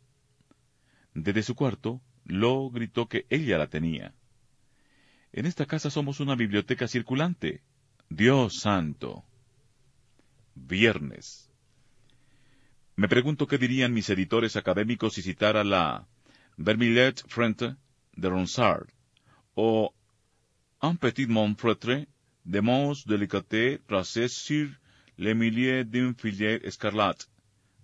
[1.13, 4.15] Desde su cuarto, Lo gritó que ella la tenía.
[5.35, 7.63] En esta casa somos una biblioteca circulante.
[8.07, 9.25] Dios santo.
[10.53, 11.49] Viernes.
[12.95, 16.07] Me pregunto qué dirían mis editores académicos si citara la
[16.57, 17.75] Vermillet Frente
[18.15, 18.89] de Ronsard
[19.55, 19.91] o
[20.79, 22.07] Un petit Montfratre
[22.43, 24.69] de mons délicaté tracés sur
[25.17, 27.25] le milieu d'un filet escarlate,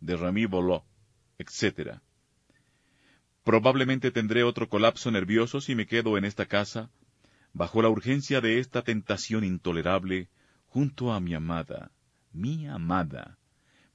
[0.02, 0.84] de Remy Bolot,
[1.40, 1.98] etc.
[3.44, 6.92] Probablemente tendré otro colapso nervioso si me quedo en esta casa,
[7.54, 10.30] bajo la urgencia de esta tentación intolerable,
[10.68, 11.92] junto a mi amada,
[12.32, 13.38] mi amada,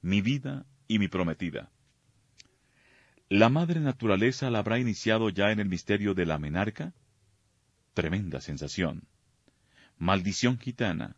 [0.02, 1.70] mi vida y mi prometida.
[3.28, 6.92] ¿La madre naturaleza la habrá iniciado ya en el misterio de la menarca?
[7.94, 9.08] Tremenda sensación.
[9.98, 11.16] Maldición gitana.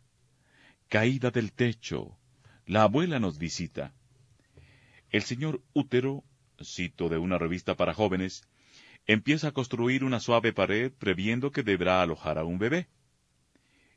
[0.87, 2.17] Caída del techo.
[2.65, 3.93] La abuela nos visita.
[5.09, 6.23] El señor útero,
[6.61, 8.47] cito de una revista para jóvenes,
[9.07, 12.87] empieza a construir una suave pared previendo que deberá alojar a un bebé.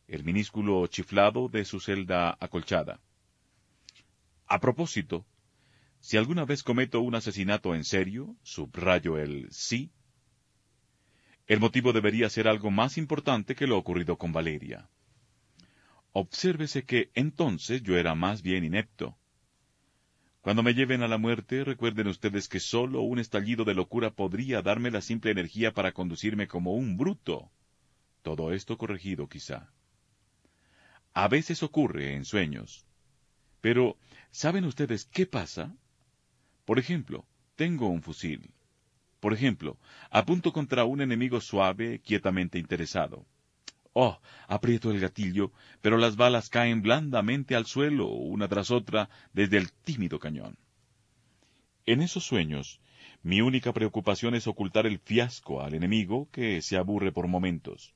[0.07, 3.01] El minúsculo chiflado de su celda acolchada.
[4.47, 5.27] A propósito,
[6.01, 9.93] si alguna vez cometo un asesinato en serio, subrayo el sí,
[11.47, 14.89] el motivo debería ser algo más importante que lo ocurrido con Valeria.
[16.13, 19.19] Obsérvese que entonces yo era más bien inepto.
[20.41, 24.62] Cuando me lleven a la muerte, recuerden ustedes que sólo un estallido de locura podría
[24.62, 27.51] darme la simple energía para conducirme como un bruto.
[28.22, 29.70] Todo esto corregido, quizá.
[31.12, 32.86] A veces ocurre en sueños.
[33.61, 33.99] Pero,
[34.30, 35.76] ¿saben ustedes qué pasa?
[36.64, 37.26] Por ejemplo,
[37.57, 38.55] tengo un fusil.
[39.20, 39.78] Por ejemplo,
[40.11, 43.26] apunto contra un enemigo suave, quietamente interesado.
[43.93, 49.57] Oh, aprieto el gatillo, pero las balas caen blandamente al suelo, una tras otra, desde
[49.57, 50.57] el tímido cañón.
[51.86, 52.80] En esos sueños,
[53.22, 57.95] mi única preocupación es ocultar el fiasco al enemigo que se aburre por momentos.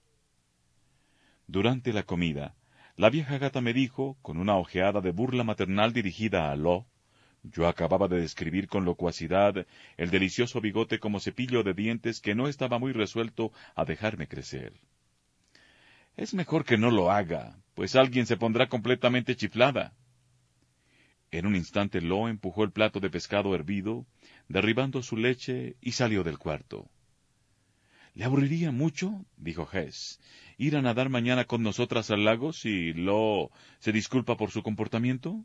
[1.47, 2.57] Durante la comida,
[2.97, 6.87] la vieja gata me dijo, con una ojeada de burla maternal dirigida a Lo,
[7.45, 9.67] yo acababa de describir con locuacidad
[9.97, 14.73] el delicioso bigote como cepillo de dientes que no estaba muy resuelto a dejarme crecer.
[16.17, 19.97] Es mejor que no lo haga, pues alguien se pondrá completamente chiflada.
[21.33, 24.07] En un instante Lo empujó el plato de pescado hervido,
[24.49, 26.89] derribando su leche, y salió del cuarto.
[28.15, 29.27] ¿Le aburriría mucho?
[29.37, 30.21] dijo Hess.
[30.57, 33.51] ¿Ir a nadar mañana con nosotras al lago si Lo
[33.81, 35.45] se disculpa por su comportamiento?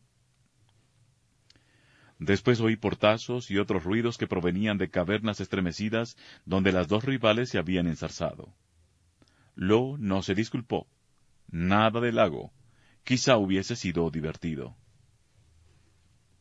[2.20, 6.16] Después oí portazos y otros ruidos que provenían de cavernas estremecidas
[6.46, 8.54] donde las dos rivales se habían ensarzado.
[9.62, 10.88] Lo no se disculpó.
[11.52, 12.54] Nada del lago.
[13.04, 14.78] Quizá hubiese sido divertido.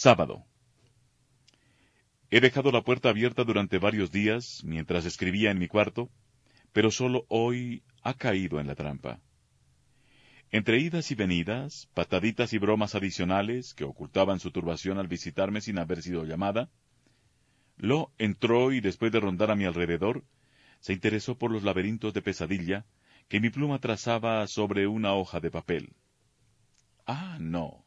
[0.00, 0.46] Sábado.
[2.30, 6.08] He dejado la puerta abierta durante varios días mientras escribía en mi cuarto,
[6.72, 9.20] pero solo hoy ha caído en la trampa.
[10.50, 15.78] Entre idas y venidas, pataditas y bromas adicionales que ocultaban su turbación al visitarme sin
[15.78, 16.70] haber sido llamada,
[17.76, 20.24] Lo entró y después de rondar a mi alrededor,
[20.80, 22.86] se interesó por los laberintos de pesadilla
[23.28, 25.92] que mi pluma trazaba sobre una hoja de papel.
[27.04, 27.84] Ah, no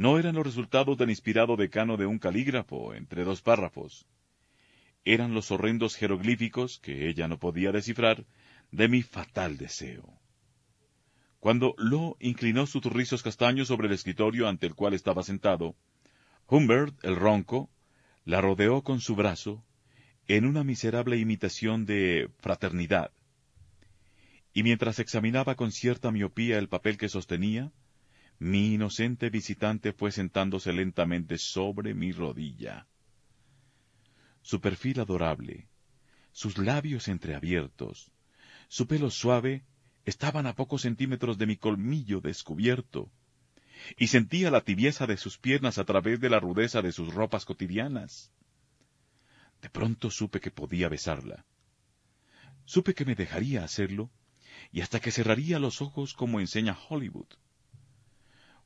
[0.00, 4.06] no eran los resultados del inspirado decano de un calígrafo entre dos párrafos.
[5.04, 8.24] Eran los horrendos jeroglíficos, que ella no podía descifrar,
[8.70, 10.18] de mi fatal deseo.
[11.38, 15.76] Cuando Lo inclinó sus rizos castaños sobre el escritorio ante el cual estaba sentado,
[16.46, 17.68] Humbert, el ronco,
[18.24, 19.62] la rodeó con su brazo
[20.28, 23.12] en una miserable imitación de fraternidad.
[24.54, 27.70] Y mientras examinaba con cierta miopía el papel que sostenía,
[28.40, 32.86] mi inocente visitante fue sentándose lentamente sobre mi rodilla.
[34.40, 35.68] Su perfil adorable,
[36.32, 38.10] sus labios entreabiertos,
[38.68, 39.66] su pelo suave
[40.06, 43.12] estaban a pocos centímetros de mi colmillo descubierto,
[43.98, 47.44] y sentía la tibieza de sus piernas a través de la rudeza de sus ropas
[47.44, 48.32] cotidianas.
[49.60, 51.44] De pronto supe que podía besarla.
[52.64, 54.10] Supe que me dejaría hacerlo,
[54.72, 57.28] y hasta que cerraría los ojos como enseña Hollywood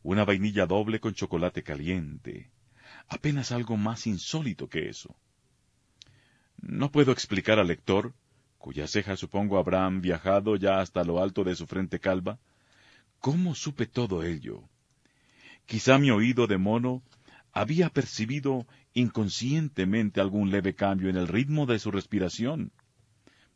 [0.05, 2.53] una vainilla doble con chocolate caliente.
[3.09, 5.17] Apenas algo más insólito que eso.
[6.61, 8.15] No puedo explicar al lector
[8.65, 12.39] cuyas cejas supongo habrán viajado ya hasta lo alto de su frente calva,
[13.19, 14.63] ¿cómo supe todo ello?
[15.67, 17.03] Quizá mi oído de mono
[17.53, 22.73] había percibido inconscientemente algún leve cambio en el ritmo de su respiración,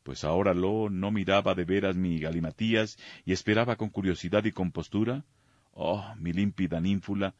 [0.02, 5.24] pues ahora lo no miraba de veras mi galimatías y esperaba con curiosidad y compostura,
[5.78, 7.34] oh, mi límpida ninfula,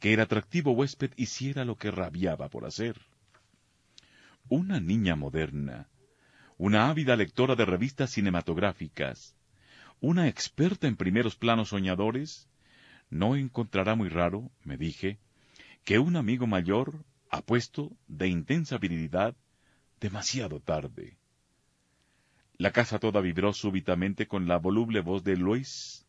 [0.00, 2.96] que el atractivo huésped hiciera lo que rabiaba por hacer.
[4.48, 5.88] Una niña moderna,
[6.56, 9.36] una ávida lectora de revistas cinematográficas,
[10.00, 12.48] una experta en primeros planos soñadores,
[13.10, 15.18] no encontrará muy raro, me dije,
[15.84, 19.36] que un amigo mayor ha puesto de intensa virilidad
[20.00, 21.18] demasiado tarde.
[22.56, 26.06] La casa toda vibró súbitamente con la voluble voz de Luis,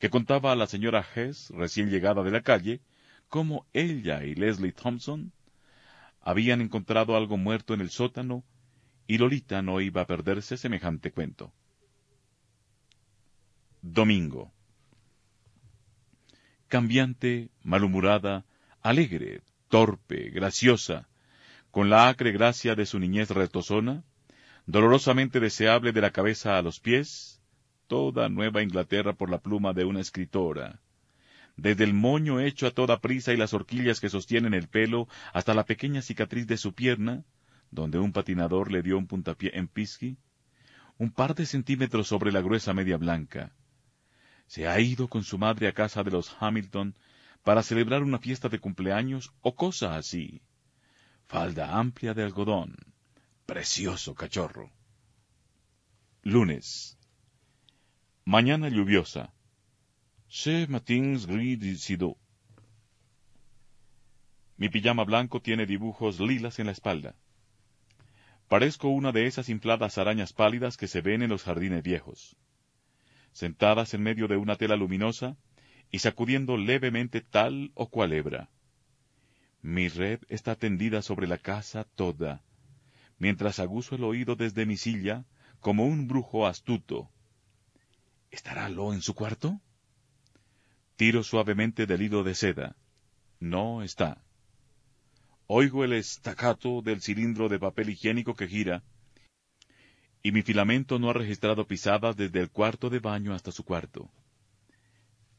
[0.00, 2.80] que contaba a la señora Hess, recién llegada de la calle,
[3.28, 5.30] cómo ella y Leslie Thompson
[6.22, 8.42] habían encontrado algo muerto en el sótano
[9.06, 11.52] y Lolita no iba a perderse semejante cuento.
[13.82, 14.52] Domingo.
[16.68, 18.46] Cambiante, malhumorada,
[18.80, 21.08] alegre, torpe, graciosa,
[21.70, 24.02] con la acre gracia de su niñez retozona,
[24.64, 27.39] dolorosamente deseable de la cabeza a los pies,
[27.90, 30.78] toda Nueva Inglaterra por la pluma de una escritora,
[31.56, 35.54] desde el moño hecho a toda prisa y las horquillas que sostienen el pelo hasta
[35.54, 37.24] la pequeña cicatriz de su pierna,
[37.72, 40.16] donde un patinador le dio un puntapié en pisqui,
[40.98, 43.56] un par de centímetros sobre la gruesa media blanca.
[44.46, 46.94] Se ha ido con su madre a casa de los Hamilton
[47.42, 50.42] para celebrar una fiesta de cumpleaños o cosa así.
[51.26, 52.76] Falda amplia de algodón.
[53.46, 54.70] Precioso cachorro.
[56.22, 56.99] Lunes.
[58.24, 59.32] Mañana lluviosa.
[60.28, 61.90] Se matins gris
[64.56, 67.16] Mi pijama blanco tiene dibujos lilas en la espalda.
[68.46, 72.36] Parezco una de esas infladas arañas pálidas que se ven en los jardines viejos.
[73.32, 75.36] Sentadas en medio de una tela luminosa
[75.90, 78.50] y sacudiendo levemente tal o cual hebra.
[79.62, 82.42] Mi red está tendida sobre la casa toda,
[83.18, 85.24] mientras aguzo el oído desde mi silla
[85.60, 87.10] como un brujo astuto.
[88.30, 89.60] ¿Estará Lo en su cuarto?
[90.96, 92.76] Tiro suavemente del hilo de seda.
[93.38, 94.22] No está.
[95.46, 98.84] Oigo el estacato del cilindro de papel higiénico que gira,
[100.22, 104.10] y mi filamento no ha registrado pisadas desde el cuarto de baño hasta su cuarto.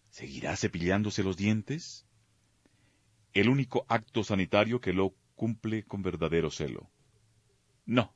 [0.09, 2.05] ¿Seguirá cepillándose los dientes?
[3.33, 6.89] El único acto sanitario que lo cumple con verdadero celo.
[7.85, 8.13] No.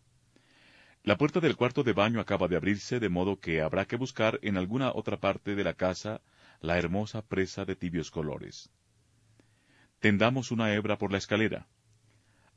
[1.05, 4.39] La puerta del cuarto de baño acaba de abrirse, de modo que habrá que buscar
[4.41, 6.19] en alguna otra parte de la casa
[6.61, 8.71] la hermosa presa de tibios colores.
[9.99, 11.67] Tendamos una hebra por la escalera.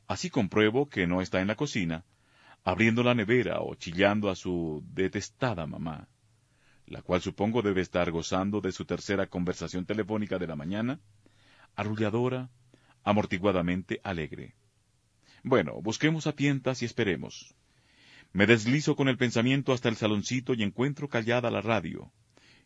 [0.07, 2.07] Así compruebo que no está en la cocina,
[2.64, 6.09] abriendo la nevera o chillando a su detestada mamá,
[6.86, 11.01] la cual supongo debe estar gozando de su tercera conversación telefónica de la mañana,
[11.76, 12.49] arrulladora,
[13.05, 14.55] amortiguadamente alegre.
[15.42, 17.55] Bueno, busquemos a tientas y esperemos.
[18.39, 22.12] Me deslizo con el pensamiento hasta el saloncito y encuentro callada la radio.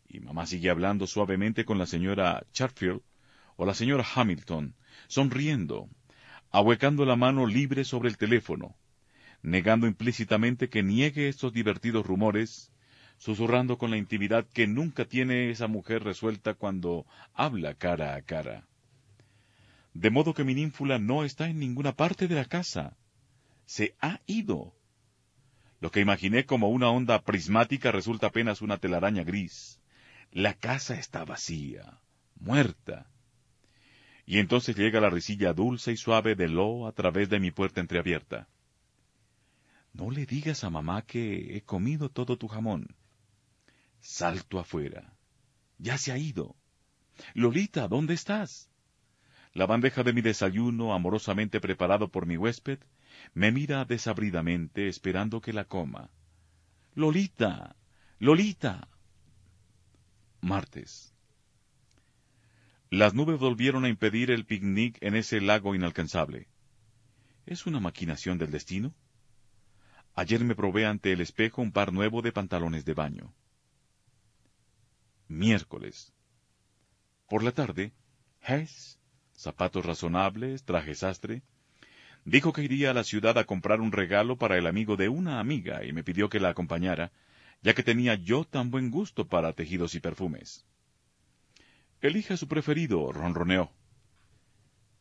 [0.07, 3.01] Y mamá sigue hablando suavemente con la señora Charfield
[3.55, 4.75] o la señora Hamilton,
[5.07, 5.89] sonriendo,
[6.51, 8.75] ahuecando la mano libre sobre el teléfono,
[9.41, 12.71] negando implícitamente que niegue estos divertidos rumores,
[13.17, 18.67] susurrando con la intimidad que nunca tiene esa mujer resuelta cuando habla cara a cara.
[19.95, 22.95] De modo que mi ninfula no está en ninguna parte de la casa.
[23.65, 24.75] Se ha ido.
[25.83, 29.81] Lo que imaginé como una onda prismática resulta apenas una telaraña gris.
[30.31, 31.99] La casa está vacía,
[32.39, 33.11] muerta,
[34.25, 37.81] y entonces llega la risilla dulce y suave de Lo a través de mi puerta
[37.81, 38.47] entreabierta.
[39.91, 42.95] No le digas a mamá que he comido todo tu jamón.
[43.99, 45.17] Salto afuera.
[45.79, 46.55] Ya se ha ido.
[47.33, 48.69] Lolita, ¿dónde estás?
[49.51, 52.79] La bandeja de mi desayuno, amorosamente preparado por mi huésped,
[53.33, 56.09] me mira desabridamente esperando que la coma.
[56.95, 57.75] Lolita.
[58.19, 58.87] Lolita.
[60.41, 61.13] Martes.
[62.89, 66.47] Las nubes volvieron a impedir el picnic en ese lago inalcanzable.
[67.45, 68.93] ¿Es una maquinación del destino?
[70.15, 73.33] Ayer me probé ante el espejo un par nuevo de pantalones de baño.
[75.27, 76.13] Miércoles.
[77.27, 77.93] Por la tarde,
[78.41, 78.99] Hess,
[79.33, 81.41] zapatos razonables, traje sastre,
[82.25, 85.39] dijo que iría a la ciudad a comprar un regalo para el amigo de una
[85.39, 87.11] amiga y me pidió que la acompañara,
[87.61, 90.65] ya que tenía yo tan buen gusto para tejidos y perfumes.
[92.01, 93.71] Elija su preferido, ronroneó.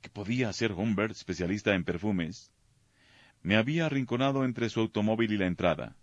[0.01, 2.53] ¿Qué podía ser Humbert, especialista en perfumes?
[3.43, 5.97] Me había arrinconado entre su automóvil y la entrada.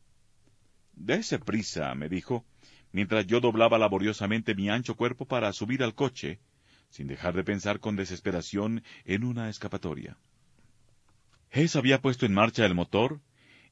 [0.94, 2.46] Dese prisa, me dijo,
[2.92, 6.40] mientras yo doblaba laboriosamente mi ancho cuerpo para subir al coche,
[6.90, 10.18] sin dejar de pensar con desesperación en una escapatoria.
[11.52, 13.22] Hess había puesto en marcha el motor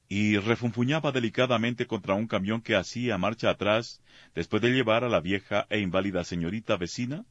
[0.10, 4.02] y refunfuñaba delicadamente contra un camión que hacía marcha atrás
[4.34, 7.26] después de llevar a la vieja e inválida señorita vecina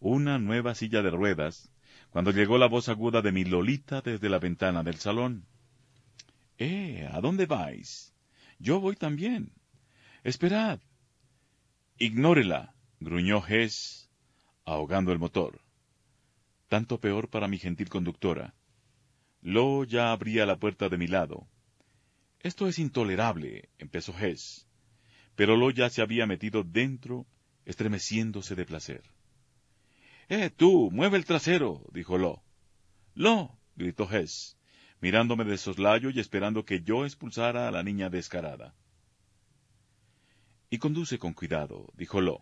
[0.00, 1.72] una nueva silla de ruedas,
[2.10, 5.46] cuando llegó la voz aguda de mi Lolita desde la ventana del salón.
[6.58, 8.14] Eh, ¿a dónde vais?
[8.58, 9.52] Yo voy también.
[10.22, 10.80] Esperad.
[11.98, 14.10] Ignórela, gruñó Hess,
[14.64, 15.60] ahogando el motor.
[16.68, 18.54] Tanto peor para mi gentil conductora.
[19.44, 21.46] Lo ya abría la puerta de mi lado.
[22.40, 24.66] Esto es intolerable, empezó Hess.
[25.36, 27.26] Pero Lo ya se había metido dentro,
[27.66, 29.02] estremeciéndose de placer.
[30.30, 30.90] ¡Eh, tú!
[30.90, 31.84] ¡Mueve el trasero!
[31.92, 32.42] dijo Lo.
[33.14, 33.58] ¡Lo!
[33.76, 34.56] gritó Hess,
[35.02, 38.74] mirándome de soslayo y esperando que yo expulsara a la niña descarada.
[40.70, 42.40] Y conduce con cuidado, dijo Lo.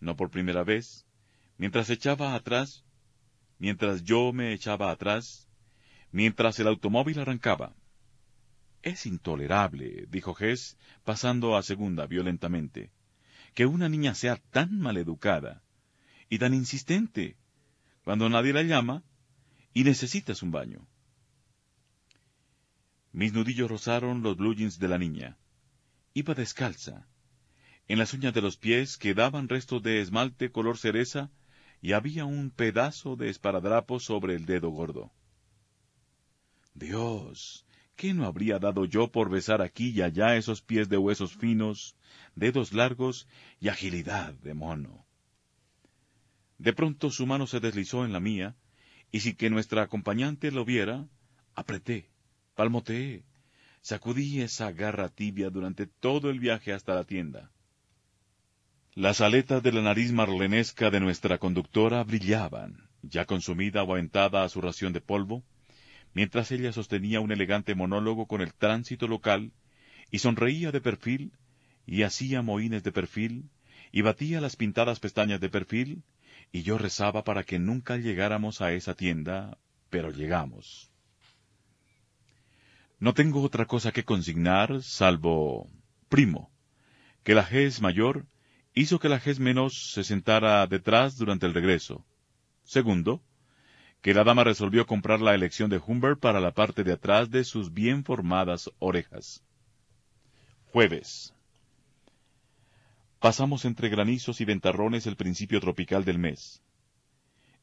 [0.00, 1.06] No por primera vez,
[1.58, 2.82] mientras echaba atrás,
[3.58, 5.50] mientras yo me echaba atrás,
[6.14, 7.74] mientras el automóvil arrancaba.
[8.82, 12.92] Es intolerable, dijo Hess, pasando a segunda violentamente,
[13.52, 15.64] que una niña sea tan maleducada
[16.28, 17.36] y tan insistente
[18.04, 19.02] cuando nadie la llama
[19.72, 20.86] y necesitas un baño.
[23.10, 25.36] Mis nudillos rozaron los blue jeans de la niña.
[26.12, 27.08] Iba descalza.
[27.88, 31.32] En las uñas de los pies quedaban restos de esmalte color cereza
[31.82, 35.12] y había un pedazo de esparadrapo sobre el dedo gordo.
[36.74, 37.64] Dios,
[37.94, 41.96] ¿qué no habría dado yo por besar aquí y allá esos pies de huesos finos,
[42.34, 43.28] dedos largos
[43.60, 45.06] y agilidad de mono?
[46.58, 48.56] De pronto su mano se deslizó en la mía,
[49.12, 51.06] y sin que nuestra acompañante lo viera,
[51.54, 52.10] apreté,
[52.56, 53.24] palmoteé,
[53.80, 57.52] sacudí esa garra tibia durante todo el viaje hasta la tienda.
[58.94, 64.48] Las aletas de la nariz marlenesca de nuestra conductora brillaban, ya consumida o aventada a
[64.48, 65.44] su ración de polvo,
[66.14, 69.52] mientras ella sostenía un elegante monólogo con el tránsito local,
[70.10, 71.32] y sonreía de perfil,
[71.86, 73.50] y hacía mohines de perfil,
[73.92, 76.02] y batía las pintadas pestañas de perfil,
[76.52, 79.58] y yo rezaba para que nunca llegáramos a esa tienda,
[79.90, 80.90] pero llegamos.
[83.00, 85.68] No tengo otra cosa que consignar, salvo,
[86.08, 86.50] primo,
[87.24, 88.26] que la GES mayor
[88.72, 92.04] hizo que la GES menos se sentara detrás durante el regreso.
[92.62, 93.22] Segundo,
[94.04, 97.42] que la dama resolvió comprar la elección de Humbert para la parte de atrás de
[97.42, 99.42] sus bien formadas orejas.
[100.66, 101.32] Jueves.
[103.18, 106.62] Pasamos entre granizos y ventarrones el principio tropical del mes.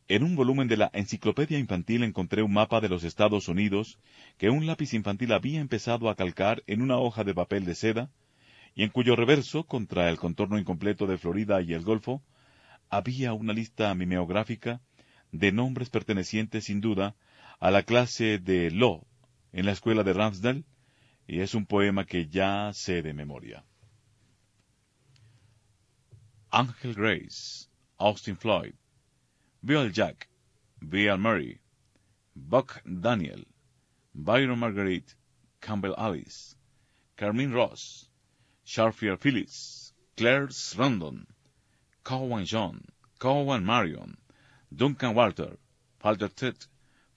[0.08, 4.00] En un volumen de la Enciclopedia Infantil encontré un mapa de los Estados Unidos
[4.40, 8.10] que un lápiz infantil había empezado a calcar en una hoja de papel de seda,
[8.74, 12.24] y en cuyo reverso, contra el contorno incompleto de Florida y el Golfo,
[12.90, 14.82] había una lista mimeográfica
[15.32, 17.16] de nombres pertenecientes sin duda
[17.60, 19.06] a la clase de Law
[19.54, 20.64] en la escuela de Ramsdale,
[21.28, 23.64] y es un poema que ya sé de memoria.
[26.52, 28.74] Angel Grace, Austin Floyd,
[29.64, 30.28] Bill Jack,
[30.82, 31.62] Bill Murray,
[32.36, 33.46] Buck Daniel,
[34.14, 35.16] Byron Marguerite,
[35.62, 36.56] Campbell Alice,
[37.16, 38.10] Carmine Ross,
[38.66, 41.28] Sharfier Phillips, Claire Rondon,
[42.04, 42.84] Cowan John,
[43.20, 44.18] Cowan Marion,
[44.74, 45.58] Duncan Walter,
[46.00, 46.56] Falter Ted,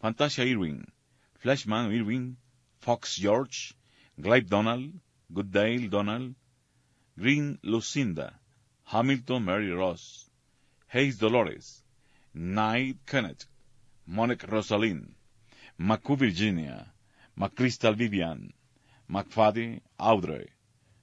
[0.00, 0.90] Fantasia Irwin,
[1.38, 2.36] Flashman Irwin,
[2.80, 3.74] Fox George,
[4.20, 4.92] Glide Donald,
[5.32, 6.34] Goodale Donald,
[7.16, 8.38] Green Lucinda,
[8.84, 10.28] Hamilton Mary Ross,
[10.88, 11.82] Hayes Dolores,
[12.34, 13.46] Knight Kenneth,
[14.06, 15.14] Monique Rosalind,
[15.78, 16.92] McCoo Virginia,
[17.38, 18.52] McCrystal Vivian,
[19.08, 20.48] McFaddy Audrey,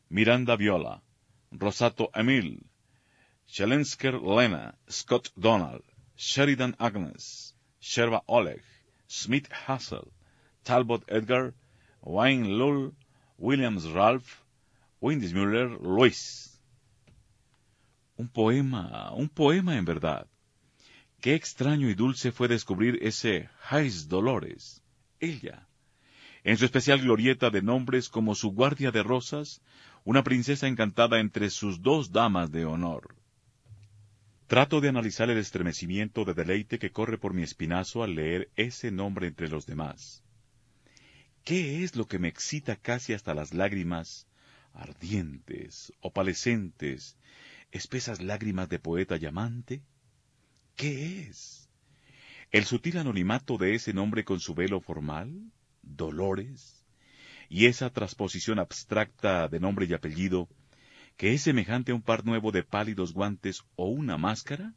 [0.10, 1.02] Miranda Viola,
[1.54, 2.58] Rosato Emil,
[3.48, 5.84] Shelensker Lena, Scott Donald,
[6.24, 8.62] Sheridan Agnes, Sherba Oleg,
[9.08, 10.14] Smith Hassel,
[10.64, 11.56] Talbot Edgar,
[12.04, 12.94] Wayne Lull,
[13.40, 14.44] Williams Ralph,
[15.02, 16.62] Windis Muller, Luis.
[18.20, 20.28] Un poema, un poema en verdad.
[21.22, 24.84] Qué extraño y dulce fue descubrir ese Jais Dolores,
[25.20, 25.68] ella,
[26.44, 29.60] en su especial glorieta de nombres como su guardia de rosas,
[30.04, 33.21] una princesa encantada entre sus dos damas de honor.
[34.52, 38.92] Trato de analizar el estremecimiento de deleite que corre por mi espinazo al leer ese
[38.92, 40.26] nombre entre los demás.
[41.46, 44.28] ¿Qué es lo que me excita casi hasta las lágrimas,
[44.74, 47.18] ardientes, opalescentes,
[47.72, 49.84] espesas lágrimas de poeta llamante?
[50.76, 51.70] ¿Qué es?
[52.52, 55.50] ¿El sutil anonimato de ese nombre con su velo formal?
[55.82, 56.82] ¿Dolores?
[57.54, 60.48] y esa transposición abstracta de nombre y apellido,
[61.18, 64.74] que es semejante a un par nuevo de pálidos guantes o una máscara?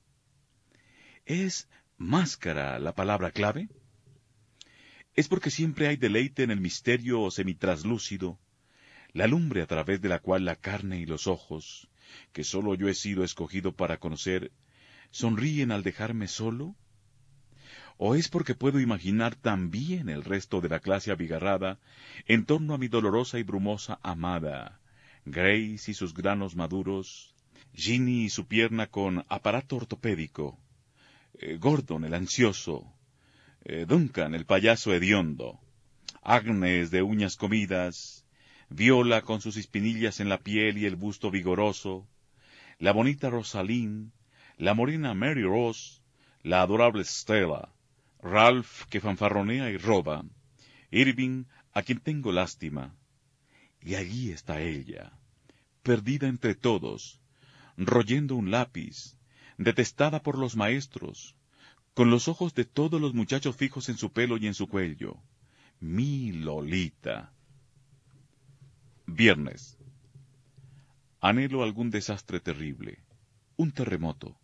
[1.26, 3.68] ¿Es máscara la palabra clave?
[5.14, 8.38] Es porque siempre hay deleite en el misterio semitraslúcido,
[9.12, 11.88] la lumbre a través de la cual la carne y los ojos,
[12.32, 14.50] que sólo yo he sido escogido para conocer,
[15.10, 16.74] sonríen al dejarme solo?
[17.96, 21.78] ¿O es porque puedo imaginar también el resto de la clase abigarrada
[22.26, 24.80] en torno a mi dolorosa y brumosa amada,
[25.26, 27.34] Grace y sus granos maduros,
[27.72, 30.58] Ginny y su pierna con aparato ortopédico,
[31.38, 32.92] eh, Gordon el ansioso,
[33.64, 35.60] eh, Duncan el payaso hediondo,
[36.22, 38.26] Agnes de uñas comidas,
[38.68, 42.06] Viola con sus espinillas en la piel y el busto vigoroso,
[42.78, 44.10] la bonita Rosaline,
[44.58, 46.00] la morena Mary Rose,
[46.42, 47.70] la adorable Stella,
[48.20, 50.24] Ralph que fanfarronea y roba,
[50.90, 52.94] Irving a quien tengo lástima.
[53.84, 55.12] Y allí está ella,
[55.82, 57.20] perdida entre todos,
[57.76, 59.18] royendo un lápiz,
[59.58, 61.36] detestada por los maestros,
[61.92, 65.22] con los ojos de todos los muchachos fijos en su pelo y en su cuello.
[65.80, 67.32] Mi Lolita.
[69.06, 69.76] Viernes.
[71.20, 73.04] Anhelo algún desastre terrible,
[73.56, 74.38] un terremoto,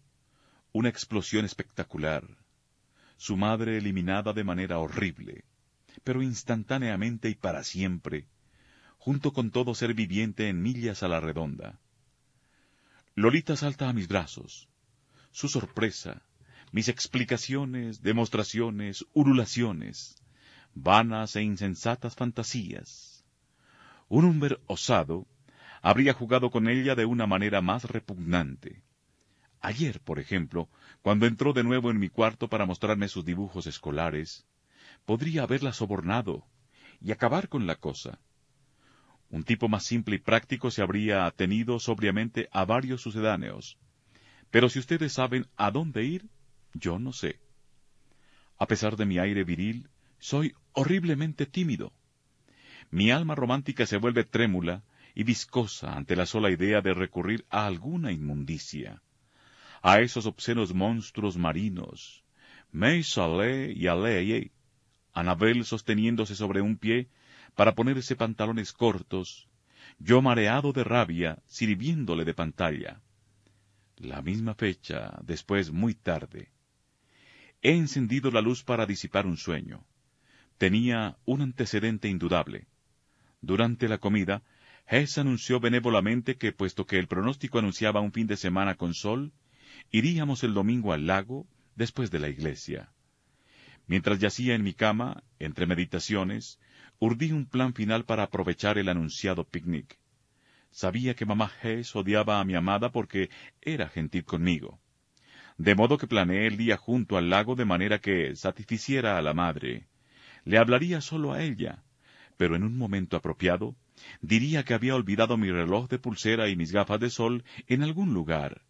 [0.73, 2.27] una explosión espectacular,
[3.17, 5.45] su madre eliminada de manera horrible,
[6.05, 8.29] pero instantáneamente y para siempre,
[9.01, 11.81] junto con todo ser viviente en millas a la redonda.
[13.15, 14.69] Lolita salta a mis brazos.
[15.31, 16.23] Su sorpresa,
[16.71, 20.23] mis explicaciones, demostraciones, ululaciones,
[20.75, 23.25] vanas e insensatas fantasías.
[24.09, 25.27] Un hombre osado
[25.81, 28.83] habría jugado con ella de una manera más repugnante.
[29.63, 30.69] Ayer, por ejemplo,
[31.01, 34.47] cuando entró de nuevo en mi cuarto para mostrarme sus dibujos escolares,
[35.07, 36.45] podría haberla sobornado
[37.01, 38.21] y acabar con la cosa.
[39.31, 43.79] Un tipo más simple y práctico se habría atenido sobriamente a varios sucedáneos.
[44.51, 46.29] Pero si ustedes saben a dónde ir,
[46.75, 47.39] yo no sé.
[48.59, 51.93] A pesar de mi aire viril, soy horriblemente tímido.
[52.91, 54.83] Mi alma romántica se vuelve trémula
[55.15, 59.03] y viscosa ante la sola idea de recurrir a alguna inmundicia,
[59.83, 62.25] a esos obscenos monstruos marinos,
[62.73, 64.53] May Salé y Aleye,
[65.13, 67.09] Anabel sosteniéndose sobre un pie
[67.55, 69.49] para ponerse pantalones cortos,
[69.99, 73.01] yo mareado de rabia, sirviéndole de pantalla.
[73.97, 76.51] La misma fecha, después muy tarde.
[77.63, 79.85] He encendido la luz para disipar un sueño.
[80.57, 82.67] Tenía un antecedente indudable.
[83.43, 84.43] Durante la comida,
[84.87, 89.33] Hess anunció benévolamente que, puesto que el pronóstico anunciaba un fin de semana con sol,
[89.91, 91.47] iríamos el domingo al lago
[91.77, 92.91] después de la iglesia.
[93.87, 96.59] Mientras yacía en mi cama, entre meditaciones,
[97.01, 99.99] urdí un plan final para aprovechar el anunciado picnic.
[100.71, 103.31] Sabía que mamá Hess odiaba a mi amada porque
[103.61, 104.79] era gentil conmigo.
[105.57, 109.35] De modo que planeé el día junto al lago de manera que satisficiera a la
[109.35, 109.89] madre.
[110.45, 111.83] Le hablaría solo a ella,
[112.37, 113.75] pero en un momento apropiado
[114.21, 118.15] diría que había olvidado mi reloj de pulsera y mis gafas de sol en algún
[118.15, 118.63] lugar,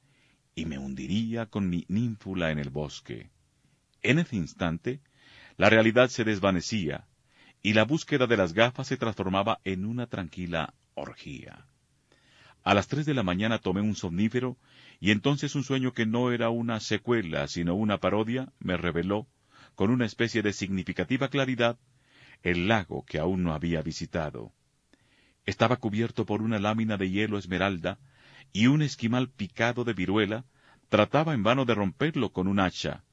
[0.55, 3.31] y me hundiría con mi ninfula en el bosque.
[4.03, 5.01] En ese instante,
[5.57, 7.07] la realidad se desvanecía,
[7.63, 11.67] y la búsqueda de las gafas se transformaba en una tranquila orgía.
[12.63, 14.59] A las tres de la mañana tomé un somnífero,
[14.99, 19.27] y entonces un sueño que no era una secuela, sino una parodia, me reveló,
[19.75, 21.79] con una especie de significativa claridad,
[22.43, 24.53] el lago que aún no había visitado.
[25.47, 27.99] Estaba cubierto por una lámina de hielo esmeralda,
[28.53, 30.45] y un esquimal picado de viruela
[30.89, 33.05] trataba en vano de romperlo con un hacha,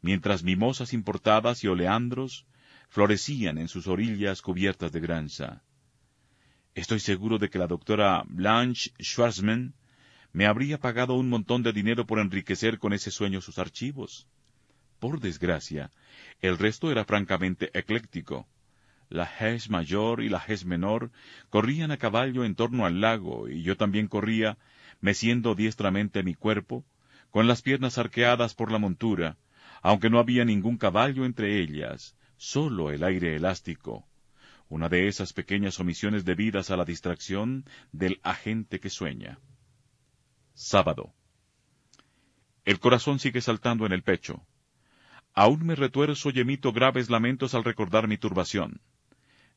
[0.00, 2.46] mientras mimosas importadas y oleandros
[2.88, 5.62] florecían en sus orillas cubiertas de granza.
[6.74, 9.74] Estoy seguro de que la doctora Blanche Schwarzman
[10.32, 14.28] me habría pagado un montón de dinero por enriquecer con ese sueño sus archivos.
[14.98, 15.90] Por desgracia,
[16.40, 18.46] el resto era francamente ecléctico
[19.10, 21.10] la Hes mayor y la Hes menor
[21.48, 24.58] corrían a caballo en torno al lago, y yo también corría,
[25.00, 26.84] meciendo diestramente mi cuerpo,
[27.30, 29.36] con las piernas arqueadas por la montura,
[29.82, 34.08] aunque no había ningún caballo entre ellas, sólo el aire elástico,
[34.70, 39.38] una de esas pequeñas omisiones debidas a la distracción del agente que sueña.
[40.54, 41.12] Sábado.
[42.64, 44.46] El corazón sigue saltando en el pecho.
[45.34, 48.80] Aún me retuerzo y emito graves lamentos al recordar mi turbación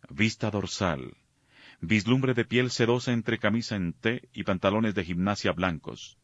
[0.09, 1.15] vista dorsal,
[1.79, 6.17] vislumbre de piel sedosa entre camisa en té y pantalones de gimnasia blancos,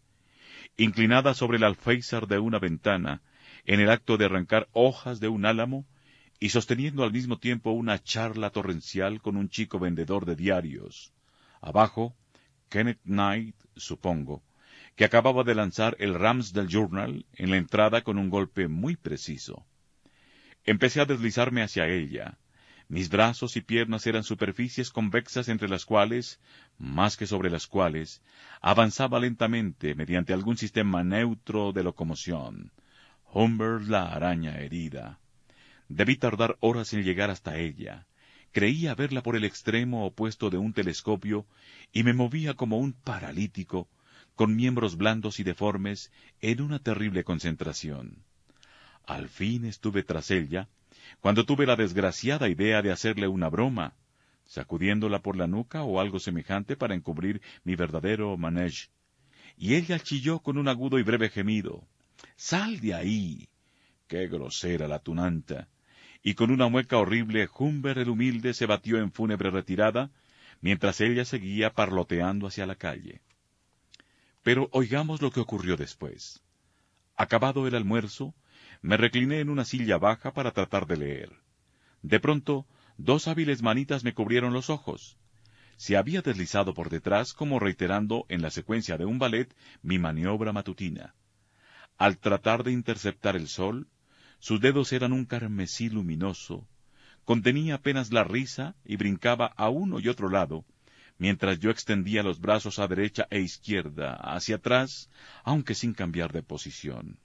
[0.78, 3.22] inclinada sobre el alféizar de una ventana,
[3.66, 5.86] en el acto de arrancar hojas de un álamo,
[6.40, 11.14] y sosteniendo al mismo tiempo una charla torrencial con un chico vendedor de diarios.
[11.62, 12.16] Abajo,
[12.70, 14.44] Kenneth Knight, supongo,
[14.96, 18.96] que acababa de lanzar el Rams del Journal en la entrada con un golpe muy
[18.96, 19.66] preciso.
[20.64, 22.38] Empecé a deslizarme hacia ella.
[22.90, 26.40] Mis brazos y piernas eran superficies convexas entre las cuales,
[26.78, 28.22] más que sobre las cuales,
[28.62, 32.72] avanzaba lentamente mediante algún sistema neutro de locomoción.
[33.34, 35.20] Humber la araña herida.
[35.90, 38.08] Debí tardar horas en llegar hasta ella.
[38.52, 41.46] Creía verla por el extremo opuesto de un telescopio
[41.94, 43.88] y me movía como un paralítico,
[44.36, 46.12] con miembros blandos y deformes,
[46.42, 48.24] en una terrible concentración.
[49.06, 50.68] Al fin estuve tras ella,
[51.22, 53.96] cuando tuve la desgraciada idea de hacerle una broma,
[54.46, 58.90] sacudiéndola por la nuca o algo semejante para encubrir mi verdadero manege.
[59.58, 61.88] Y ella chilló con un agudo y breve gemido.
[62.36, 63.50] ¡Sal de ahí!
[64.08, 65.68] ¡Qué grosera la tunanta!
[66.28, 70.12] Y con una mueca horrible Humber el humilde se batió en fúnebre retirada,
[70.60, 73.22] mientras ella seguía parloteando hacia la calle.
[74.44, 76.44] Pero oigamos lo que ocurrió después.
[77.16, 78.36] Acabado el almuerzo,
[78.82, 81.32] me recliné en una silla baja para tratar de leer.
[82.02, 82.68] De pronto,
[82.98, 85.18] dos hábiles manitas me cubrieron los ojos.
[85.78, 90.52] Se había deslizado por detrás como reiterando en la secuencia de un ballet mi maniobra
[90.52, 91.16] matutina.
[91.98, 93.88] Al tratar de interceptar el sol,
[94.40, 96.68] sus dedos eran un carmesí luminoso,
[97.26, 100.66] contenía apenas la risa y brincaba a uno y otro lado,
[101.18, 105.10] mientras yo extendía los brazos a derecha e izquierda, hacia atrás,
[105.44, 107.20] aunque sin cambiar de posición.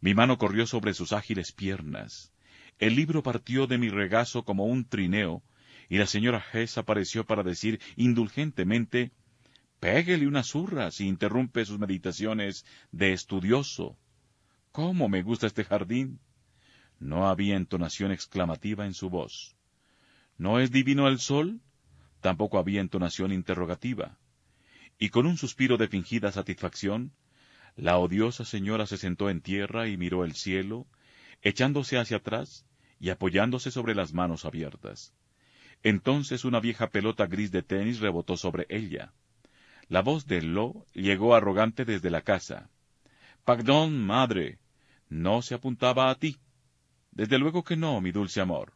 [0.00, 2.32] Mi mano corrió sobre sus ágiles piernas.
[2.78, 5.42] El libro partió de mi regazo como un trineo,
[5.88, 9.12] y la señora Hess apareció para decir indulgentemente
[9.80, 13.96] Péguele una zurra si interrumpe sus meditaciones de estudioso.
[14.76, 16.20] ¿Cómo me gusta este jardín?
[16.98, 19.56] No había entonación exclamativa en su voz.
[20.36, 21.62] ¿No es divino el sol?
[22.20, 24.18] Tampoco había entonación interrogativa.
[24.98, 27.12] Y con un suspiro de fingida satisfacción,
[27.74, 30.86] la odiosa señora se sentó en tierra y miró el cielo,
[31.40, 32.66] echándose hacia atrás
[33.00, 35.14] y apoyándose sobre las manos abiertas.
[35.84, 39.14] Entonces una vieja pelota gris de tenis rebotó sobre ella.
[39.88, 42.68] La voz de Lo llegó arrogante desde la casa.
[43.46, 44.58] Pardón, madre,
[45.08, 46.36] no se apuntaba a ti.
[47.10, 48.75] Desde luego que no, mi dulce amor.